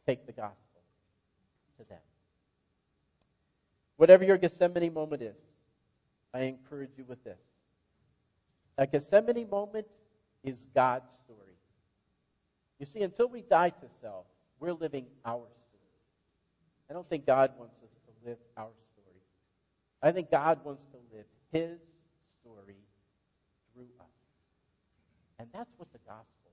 take 0.07 0.27
the 0.27 0.33
gospel 0.33 0.83
to 1.79 1.89
them? 1.89 1.99
Whatever 3.97 4.25
your 4.25 4.37
Gethsemane 4.37 4.93
moment 4.93 5.23
is, 5.23 5.37
I 6.33 6.41
encourage 6.41 6.91
you 6.97 7.05
with 7.05 7.23
this. 7.25 7.39
A 8.77 8.87
Gethsemane 8.87 9.49
moment 9.49 9.87
is 10.43 10.65
God's 10.75 11.11
story. 11.25 11.57
You 12.79 12.87
see, 12.87 13.03
until 13.03 13.29
we 13.29 13.43
die 13.43 13.71
to 13.71 13.87
self, 14.01 14.27
we're 14.59 14.73
living 14.73 15.07
our 15.25 15.37
story. 15.39 15.95
I 16.91 16.93
don't 16.93 17.09
think 17.09 17.25
God 17.25 17.53
wants 17.57 17.77
us 17.83 17.91
to 18.07 18.29
live 18.29 18.39
our 18.57 18.71
story. 18.93 19.21
I 20.03 20.13
think 20.13 20.31
God 20.31 20.59
wants 20.65 20.83
to 20.93 21.17
live 21.17 21.25
His 21.53 21.79
story 22.41 22.77
through 23.73 23.89
us. 24.01 24.07
And 25.39 25.49
that's 25.53 25.71
what 25.77 25.93
the 25.93 25.99
gospel. 26.07 26.44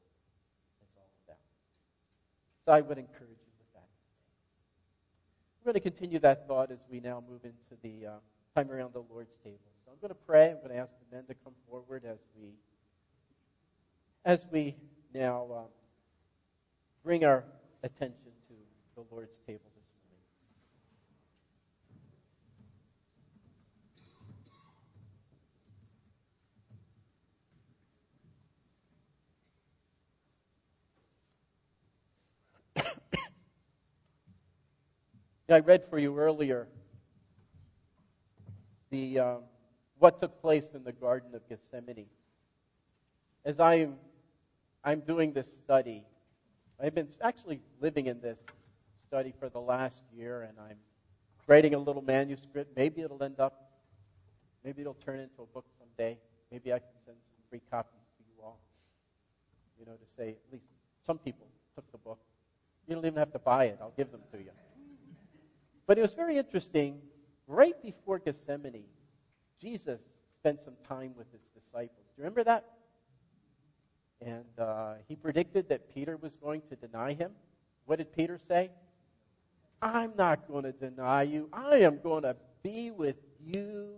So 2.66 2.72
I 2.74 2.82
would 2.82 2.98
encourage 2.98 3.40
you 3.46 3.54
with 3.58 3.68
that. 3.74 3.88
We're 5.60 5.74
going 5.74 5.82
to 5.82 5.82
continue 5.82 6.20
that 6.20 6.40
thought 6.48 6.72
as 6.72 6.80
we 6.90 7.00
now 7.00 7.24
move 7.28 7.42
into 7.44 7.82
the 7.84 8.08
uh, 8.08 8.12
time 8.56 8.72
around 8.72 8.94
the 8.94 9.04
Lord's 9.10 9.34
table. 9.44 9.60
So 9.86 9.92
I'm 9.92 9.98
going 10.02 10.10
to 10.10 10.18
pray. 10.28 10.52
I'm 10.52 10.60
going 10.60 10.72
to 10.72 10.78
ask 10.78 10.92
the 11.10 11.16
men 11.16 11.26
to 11.28 11.36
come 11.44 11.54
forward 11.70 12.04
as 12.06 12.20
we 12.36 12.50
as 14.26 14.46
we 14.52 14.76
now 15.14 15.48
um, 15.56 15.70
bring 17.04 17.26
our 17.26 17.46
attention 17.84 18.32
to 18.48 18.56
the 18.96 19.04
Lord's 19.12 19.38
table 19.48 19.72
this 19.76 19.86
morning. 20.04 20.26
I 35.52 35.60
read 35.60 35.84
for 35.90 36.00
you 36.00 36.18
earlier 36.18 36.68
the 38.90 39.20
um, 39.20 39.44
what 40.00 40.20
took 40.20 40.42
place 40.42 40.68
in 40.74 40.84
the 40.84 40.92
Garden 40.92 41.34
of 41.34 41.42
Gethsemane. 41.50 42.08
As 43.46 43.60
I'm 43.60 43.98
I'm 44.84 45.02
doing 45.02 45.34
this 45.34 45.48
study, 45.64 46.04
I've 46.82 46.96
been 46.96 47.10
actually 47.22 47.62
living 47.80 48.08
in 48.08 48.20
this 48.22 48.38
study 49.08 49.34
for 49.40 49.50
the 49.50 49.60
last 49.60 50.02
year, 50.16 50.44
and 50.44 50.58
I'm 50.60 50.78
writing 51.48 51.74
a 51.74 51.80
little 51.80 52.02
manuscript. 52.02 52.72
Maybe 52.76 53.02
it'll 53.02 53.24
end 53.24 53.40
up, 53.40 53.54
maybe 54.64 54.82
it'll 54.82 54.98
turn 55.06 55.20
into 55.20 55.42
a 55.42 55.46
book 55.54 55.66
someday. 55.80 56.18
Maybe 56.52 56.72
I 56.74 56.80
can 56.80 56.88
send 57.06 57.18
some 57.18 57.44
free 57.50 57.62
copies 57.70 58.02
to 58.18 58.24
you 58.24 58.44
all. 58.44 58.60
You 59.80 59.86
know, 59.86 59.94
to 59.94 60.06
say 60.18 60.30
at 60.30 60.54
least 60.54 60.66
some 61.06 61.18
people 61.18 61.48
took 61.76 61.90
the 61.92 61.98
book. 61.98 62.20
You 62.88 62.96
don't 62.96 63.06
even 63.06 63.18
have 63.18 63.32
to 63.34 63.40
buy 63.40 63.66
it. 63.66 63.78
I'll 63.82 63.94
give 63.96 64.12
them 64.12 64.22
to 64.34 64.38
you. 64.38 64.52
But 65.92 65.98
it 65.98 66.04
was 66.04 66.14
very 66.14 66.38
interesting. 66.38 67.02
Right 67.48 67.76
before 67.84 68.18
Gethsemane, 68.18 68.86
Jesus 69.60 70.00
spent 70.40 70.64
some 70.64 70.76
time 70.88 71.12
with 71.18 71.30
his 71.34 71.42
disciples. 71.54 72.06
Do 72.08 72.14
you 72.16 72.24
remember 72.24 72.46
that? 72.46 72.64
And 74.22 74.46
uh, 74.58 74.94
he 75.10 75.18
predicted 75.18 75.68
that 75.68 75.94
Peter 75.94 76.16
was 76.16 76.38
going 76.38 76.62
to 76.70 76.78
deny 76.78 77.12
him. 77.12 77.32
What 77.88 77.98
did 77.98 78.14
Peter 78.14 78.40
say? 78.48 78.72
I'm 79.82 80.14
not 80.18 80.48
going 80.48 80.64
to 80.64 80.72
deny 80.72 81.24
you. 81.24 81.50
I 81.52 81.80
am 81.80 82.00
going 82.00 82.24
to 82.24 82.38
be 82.64 82.92
with 82.92 83.18
you 83.46 83.90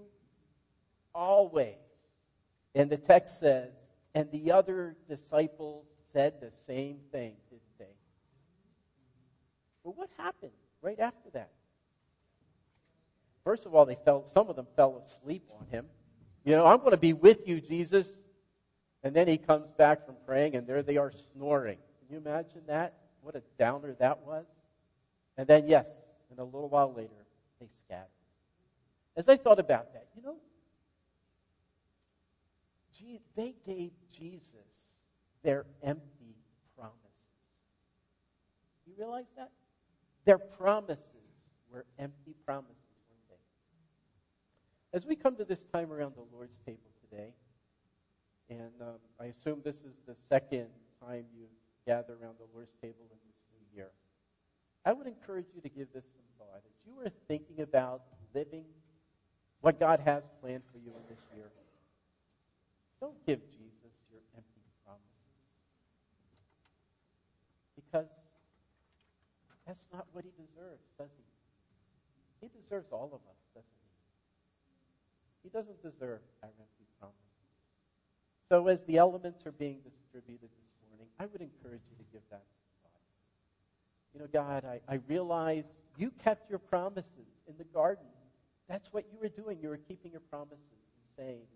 always. 1.14 1.76
And 2.74 2.90
the 2.90 2.98
text 2.98 3.40
says, 3.40 3.70
and 4.16 4.32
the 4.32 4.52
other 4.52 4.96
disciples 5.08 5.86
said 6.12 6.42
the 6.42 6.50
same 6.66 7.02
thing, 7.12 7.36
didn't 7.52 7.78
they? 7.78 7.86
But 9.84 9.96
what 9.96 10.10
happened 10.18 10.54
right 10.82 11.00
after 11.00 11.30
that? 11.34 11.52
First 13.44 13.66
of 13.66 13.76
all, 13.76 13.86
they 13.86 13.98
fell, 14.06 14.26
some 14.34 14.50
of 14.50 14.56
them 14.56 14.68
fell 14.76 15.04
asleep 15.06 15.44
on 15.60 15.68
him. 15.68 15.86
You 16.46 16.56
know, 16.56 16.66
I'm 16.66 16.80
going 16.80 16.92
to 16.92 16.98
be 16.98 17.14
with 17.14 17.48
you, 17.48 17.60
Jesus. 17.60 18.08
And 19.04 19.14
then 19.16 19.28
he 19.28 19.38
comes 19.38 19.70
back 19.78 20.06
from 20.06 20.16
praying, 20.26 20.56
and 20.56 20.66
there 20.66 20.82
they 20.82 20.98
are 20.98 21.12
snoring. 21.34 21.78
Can 22.00 22.16
you 22.16 22.18
imagine 22.18 22.62
that? 22.68 22.94
What 23.22 23.36
a 23.36 23.44
downer 23.60 23.96
that 24.00 24.26
was. 24.26 24.46
And 25.38 25.48
then, 25.48 25.68
yes, 25.68 25.88
and 26.30 26.40
a 26.40 26.44
little 26.44 26.70
while 26.70 26.94
later, 26.94 27.10
they 27.60 27.68
scattered. 27.86 28.08
As 29.16 29.28
I 29.28 29.36
thought 29.36 29.60
about 29.60 29.94
that, 29.94 30.08
you 30.16 30.22
know, 30.22 30.38
they 33.36 33.56
gave 33.66 33.92
Jesus 34.12 34.50
their 35.44 35.66
empty 35.82 36.36
promises. 36.78 37.00
You 38.86 38.94
realize 38.98 39.26
that? 39.36 39.52
Their 40.26 40.38
promises 40.38 41.00
were 41.72 41.86
empty 42.00 42.36
promises? 42.46 42.83
As 44.94 45.08
we 45.08 45.16
come 45.16 45.36
to 45.38 45.44
this 45.44 45.64
time 45.74 45.92
around 45.92 46.14
the 46.16 46.26
Lord's 46.32 46.56
table 46.68 46.92
today, 47.10 47.34
and 48.50 48.72
um, 48.80 49.02
I 49.20 49.26
assume 49.26 49.62
this 49.66 49.78
is 49.78 49.98
the 50.06 50.16
second 50.30 50.68
time 51.02 51.26
you 51.36 51.48
gather 51.88 52.14
around 52.14 52.36
the 52.38 52.46
Lord's 52.54 52.74
table 52.80 53.10
in 53.10 53.18
this 53.26 53.40
new 53.50 53.76
year, 53.76 53.90
I 54.86 54.94
would 54.94 55.08
encourage 55.08 55.48
you 55.56 55.62
to 55.62 55.70
give 55.70 55.88
this 55.96 56.06
some 56.14 56.22
thought. 56.38 56.62
As 56.64 56.78
you 56.86 56.94
are 57.02 57.12
thinking 57.28 57.64
about 57.64 58.02
living 58.36 58.66
what 59.62 59.80
God 59.80 60.00
has 60.06 60.24
planned 60.42 60.64
for 60.72 60.78
you 60.78 60.92
in 60.92 61.04
this 61.10 61.24
year, 61.36 61.50
don't 63.02 63.18
give 63.26 63.40
Jesus 63.50 63.98
your 64.12 64.22
empty 64.38 64.62
promises. 64.86 65.10
Because 67.76 68.12
that's 69.66 69.86
not 69.92 70.06
what 70.12 70.24
he 70.24 70.32
deserves, 70.38 70.86
does 71.00 71.10
he? 71.18 72.46
He 72.46 72.62
deserves 72.62 72.92
all 72.92 73.10
of 73.10 73.22
us, 73.26 73.40
doesn't 73.56 73.66
he? 73.82 73.83
He 75.44 75.50
doesn't 75.50 75.82
deserve 75.84 76.22
our 76.42 76.50
empty 76.50 76.88
promises. 77.00 77.20
So 78.50 78.68
as 78.68 78.82
the 78.88 78.98
elements 78.98 79.46
are 79.46 79.52
being 79.52 79.80
distributed 79.84 80.50
this 80.50 80.90
morning, 80.90 81.08
I 81.20 81.26
would 81.26 81.42
encourage 81.42 81.82
you 81.92 81.98
to 81.98 82.12
give 82.12 82.22
that 82.32 82.44
thought. 82.82 83.02
You 84.14 84.22
know, 84.22 84.28
God, 84.32 84.64
I, 84.66 84.80
I 84.88 85.00
realize 85.08 85.66
you 85.98 86.12
kept 86.24 86.50
your 86.50 86.60
promises 86.60 87.28
in 87.48 87.56
the 87.58 87.66
garden. 87.66 88.06
That's 88.70 88.88
what 88.92 89.06
you 89.12 89.20
were 89.20 89.30
doing. 89.30 89.60
You 89.62 89.70
were 89.70 89.78
keeping 89.78 90.12
your 90.12 90.22
promises 90.22 90.60
and 90.62 91.28
saying, 91.28 91.48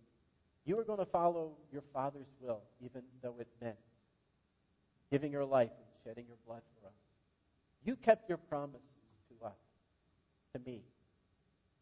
you 0.65 0.75
were 0.75 0.83
going 0.83 0.99
to 0.99 1.05
follow 1.05 1.53
your 1.71 1.83
Father's 1.93 2.27
will, 2.41 2.61
even 2.83 3.01
though 3.23 3.35
it 3.39 3.47
meant 3.61 3.77
giving 5.09 5.31
your 5.31 5.45
life 5.45 5.71
and 5.71 5.87
shedding 6.03 6.25
your 6.27 6.37
blood 6.45 6.61
for 6.75 6.87
us. 6.87 6.93
You 7.85 7.95
kept 7.95 8.27
your 8.27 8.37
promises 8.37 8.81
to 9.29 9.45
us, 9.45 9.55
to 10.53 10.59
me. 10.69 10.83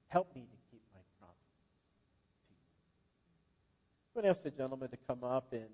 Help 0.09 0.33
me 0.35 0.41
to 0.41 0.57
keep 0.69 0.81
my 0.93 0.99
promises 1.19 1.41
to 2.45 2.53
you. 2.53 2.61
I'm 4.15 4.21
going 4.21 4.33
to 4.33 4.37
ask 4.37 4.43
the 4.43 4.51
gentleman 4.51 4.87
to 4.87 4.97
come 5.09 5.25
up, 5.25 5.47
and 5.51 5.67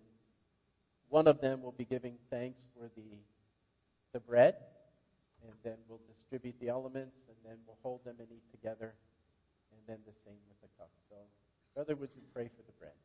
one 1.09 1.27
of 1.27 1.39
them 1.41 1.61
will 1.61 1.73
be 1.73 1.85
giving 1.85 2.15
thanks 2.31 2.59
for 2.73 2.89
the, 2.95 3.05
the 4.13 4.19
bread, 4.19 4.55
and 5.43 5.53
then 5.63 5.75
we'll 5.87 6.01
distribute 6.09 6.55
the 6.59 6.69
elements, 6.69 7.17
and 7.27 7.37
then 7.45 7.57
we'll 7.67 7.77
hold 7.83 8.03
them 8.03 8.15
and 8.17 8.27
eat 8.31 8.41
together, 8.49 8.95
and 9.71 9.81
then 9.87 9.97
the 10.07 10.13
same 10.25 10.39
with 10.49 10.59
the 10.59 10.69
cup. 10.79 10.89
So 11.07 11.17
Brother, 11.75 11.95
would 11.95 12.09
you 12.15 12.23
pray 12.33 12.45
for 12.45 12.63
the 12.65 12.71
bread? 12.79 12.97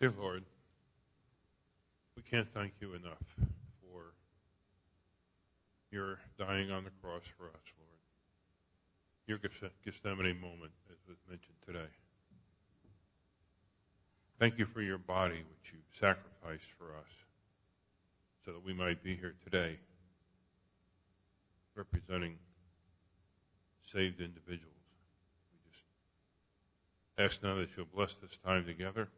Dear 0.00 0.12
Lord, 0.20 0.42
we 2.16 2.22
can't 2.22 2.48
thank 2.52 2.72
you 2.80 2.94
enough 2.94 3.22
for 3.80 4.12
your 5.92 6.18
dying 6.36 6.72
on 6.72 6.82
the 6.82 6.90
cross 7.00 7.22
for 7.36 7.44
us, 7.46 7.64
Lord. 7.78 8.00
Your 9.28 9.38
Gethsemane 9.84 10.40
moment, 10.40 10.72
as 10.90 10.98
was 11.06 11.18
mentioned 11.28 11.58
today. 11.64 11.86
Thank 14.38 14.58
you 14.58 14.66
for 14.66 14.80
your 14.80 14.98
body, 14.98 15.34
which 15.34 15.72
you 15.72 15.78
sacrificed 15.98 16.70
for 16.78 16.96
us, 16.96 17.10
so 18.44 18.52
that 18.52 18.64
we 18.64 18.72
might 18.72 19.02
be 19.02 19.16
here 19.16 19.34
today, 19.42 19.78
representing 21.74 22.36
saved 23.92 24.20
individuals. 24.20 24.62
We 25.50 25.58
just 25.72 25.82
ask 27.18 27.42
now 27.42 27.56
that 27.56 27.70
you'll 27.76 27.86
bless 27.92 28.14
this 28.14 28.38
time 28.44 28.64
together. 28.64 29.08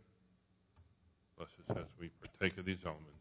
Bless 1.36 1.50
us 1.68 1.76
as 1.76 1.90
we 2.00 2.08
partake 2.08 2.58
of 2.58 2.64
these 2.64 2.84
elements. 2.86 3.19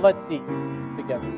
And 0.00 0.04
let's 0.04 0.32
eat 0.32 0.46
together. 0.96 1.30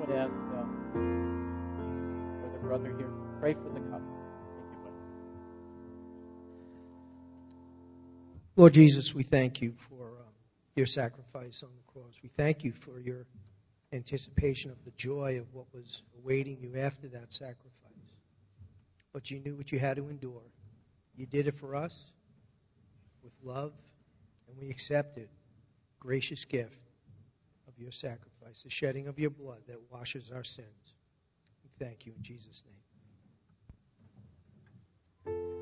Would 0.00 0.10
ask 0.10 0.32
uh, 0.56 0.64
brother 2.60 2.92
here, 2.96 3.10
pray 3.40 3.54
for 3.54 3.70
the 3.70 3.80
cup. 3.90 4.02
Lord 8.56 8.74
Jesus, 8.74 9.14
we 9.14 9.22
thank 9.22 9.62
you 9.62 9.74
for 9.88 10.01
your 10.74 10.86
sacrifice 10.86 11.62
on 11.62 11.70
the 11.76 11.92
cross. 11.92 12.14
We 12.22 12.30
thank 12.36 12.64
you 12.64 12.72
for 12.72 12.98
your 12.98 13.26
anticipation 13.92 14.70
of 14.70 14.82
the 14.84 14.90
joy 14.92 15.38
of 15.38 15.52
what 15.52 15.66
was 15.74 16.02
awaiting 16.18 16.58
you 16.62 16.78
after 16.78 17.08
that 17.08 17.32
sacrifice. 17.32 17.70
But 19.12 19.30
you 19.30 19.40
knew 19.40 19.54
what 19.54 19.70
you 19.70 19.78
had 19.78 19.98
to 19.98 20.08
endure. 20.08 20.42
You 21.14 21.26
did 21.26 21.46
it 21.46 21.58
for 21.58 21.76
us 21.76 22.10
with 23.22 23.32
love, 23.42 23.72
and 24.48 24.56
we 24.58 24.70
accept 24.70 25.18
it. 25.18 25.28
Gracious 26.00 26.44
gift 26.46 26.80
of 27.68 27.78
your 27.78 27.92
sacrifice, 27.92 28.62
the 28.62 28.70
shedding 28.70 29.08
of 29.08 29.18
your 29.18 29.30
blood 29.30 29.60
that 29.68 29.76
washes 29.90 30.30
our 30.34 30.44
sins. 30.44 30.94
We 31.62 31.70
thank 31.84 32.06
you 32.06 32.12
in 32.16 32.22
Jesus' 32.22 32.62
name. 35.26 35.61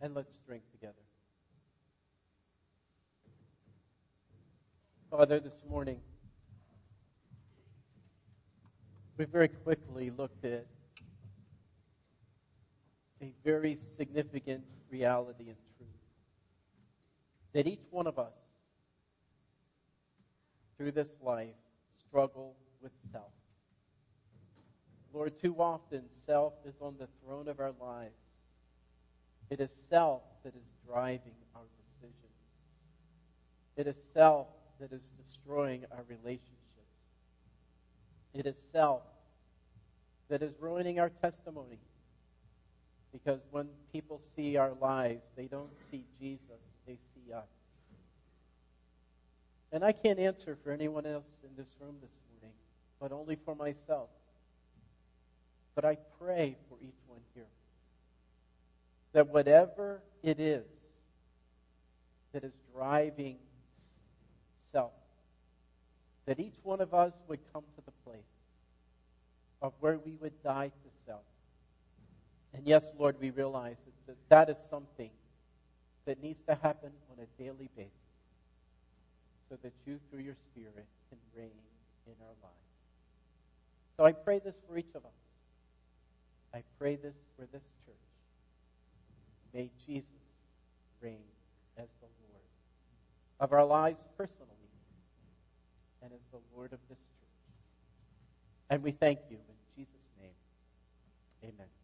And 0.00 0.14
let's 0.14 0.36
drink 0.46 0.62
together. 0.72 0.94
Father, 5.10 5.40
this 5.40 5.64
morning, 5.68 6.00
we 9.16 9.24
very 9.24 9.48
quickly 9.48 10.10
looked 10.10 10.44
at 10.44 10.66
a 13.20 13.32
very 13.44 13.76
significant 13.96 14.64
reality 14.88 15.48
and 15.48 15.56
truth 15.76 15.88
that 17.52 17.66
each 17.66 17.82
one 17.90 18.06
of 18.06 18.18
us 18.18 18.32
through 20.76 20.92
this 20.92 21.10
life 21.20 21.48
struggle 22.08 22.56
with 22.80 22.92
self. 23.12 23.32
Lord, 25.12 25.38
too 25.42 25.56
often 25.58 26.04
self 26.24 26.54
is 26.64 26.74
on 26.80 26.94
the 26.98 27.08
throne 27.22 27.48
of 27.48 27.60
our 27.60 27.72
lives. 27.80 28.14
It 29.50 29.60
is 29.60 29.70
self 29.88 30.22
that 30.44 30.54
is 30.54 30.62
driving 30.86 31.34
our 31.56 31.62
decisions. 32.00 32.14
It 33.76 33.86
is 33.88 33.96
self 34.14 34.46
that 34.78 34.92
is 34.92 35.02
destroying 35.18 35.84
our 35.90 36.04
relationships. 36.08 36.46
It 38.32 38.46
is 38.46 38.54
self 38.72 39.02
that 40.28 40.42
is 40.42 40.52
ruining 40.60 41.00
our 41.00 41.10
testimony. 41.22 41.78
Because 43.12 43.40
when 43.50 43.68
people 43.92 44.20
see 44.36 44.56
our 44.56 44.72
lives, 44.80 45.22
they 45.36 45.46
don't 45.46 45.72
see 45.90 46.04
Jesus, 46.20 46.60
they 46.86 46.96
see 47.14 47.32
us. 47.32 47.48
And 49.72 49.84
I 49.84 49.92
can't 49.92 50.18
answer 50.18 50.56
for 50.62 50.70
anyone 50.70 51.06
else 51.06 51.24
in 51.42 51.50
this 51.56 51.68
room 51.80 51.96
this 52.00 52.10
morning, 52.32 52.54
but 53.00 53.12
only 53.12 53.36
for 53.44 53.54
myself. 53.54 54.08
But 55.74 55.84
I 55.84 55.96
pray 56.20 56.56
for 56.68 56.76
each 56.82 56.98
that 59.12 59.28
whatever 59.28 60.02
it 60.22 60.38
is 60.38 60.64
that 62.32 62.44
is 62.44 62.52
driving 62.74 63.36
self, 64.72 64.92
that 66.26 66.38
each 66.38 66.54
one 66.62 66.80
of 66.80 66.94
us 66.94 67.12
would 67.28 67.40
come 67.52 67.64
to 67.76 67.82
the 67.84 67.92
place 68.04 68.22
of 69.62 69.72
where 69.80 69.98
we 69.98 70.16
would 70.20 70.42
die 70.42 70.68
to 70.68 70.90
self. 71.06 71.22
And 72.54 72.66
yes, 72.66 72.84
Lord, 72.98 73.16
we 73.20 73.30
realize 73.30 73.76
that 74.06 74.16
that 74.28 74.48
is 74.48 74.56
something 74.70 75.10
that 76.06 76.22
needs 76.22 76.40
to 76.48 76.54
happen 76.54 76.90
on 77.10 77.24
a 77.24 77.42
daily 77.42 77.68
basis 77.76 77.92
so 79.48 79.56
that 79.62 79.72
you, 79.86 79.98
through 80.10 80.20
your 80.20 80.36
Spirit, 80.52 80.86
can 81.08 81.18
reign 81.36 81.50
in 82.06 82.14
our 82.22 82.34
lives. 82.42 82.54
So 83.96 84.04
I 84.04 84.12
pray 84.12 84.38
this 84.38 84.54
for 84.68 84.78
each 84.78 84.94
of 84.94 85.04
us. 85.04 85.10
I 86.54 86.62
pray 86.78 86.96
this 86.96 87.14
for 87.36 87.46
this 87.52 87.62
church. 87.84 88.09
May 89.52 89.70
Jesus 89.86 90.06
reign 91.00 91.24
as 91.76 91.88
the 92.00 92.06
Lord 92.28 92.42
of 93.40 93.52
our 93.52 93.64
lives 93.64 93.98
personally 94.16 94.46
and 96.02 96.12
as 96.12 96.20
the 96.32 96.38
Lord 96.54 96.72
of 96.72 96.78
this 96.88 96.98
church. 96.98 97.54
And 98.70 98.82
we 98.82 98.92
thank 98.92 99.18
you 99.28 99.36
in 99.36 99.54
Jesus' 99.76 99.94
name. 100.20 100.30
Amen. 101.44 101.79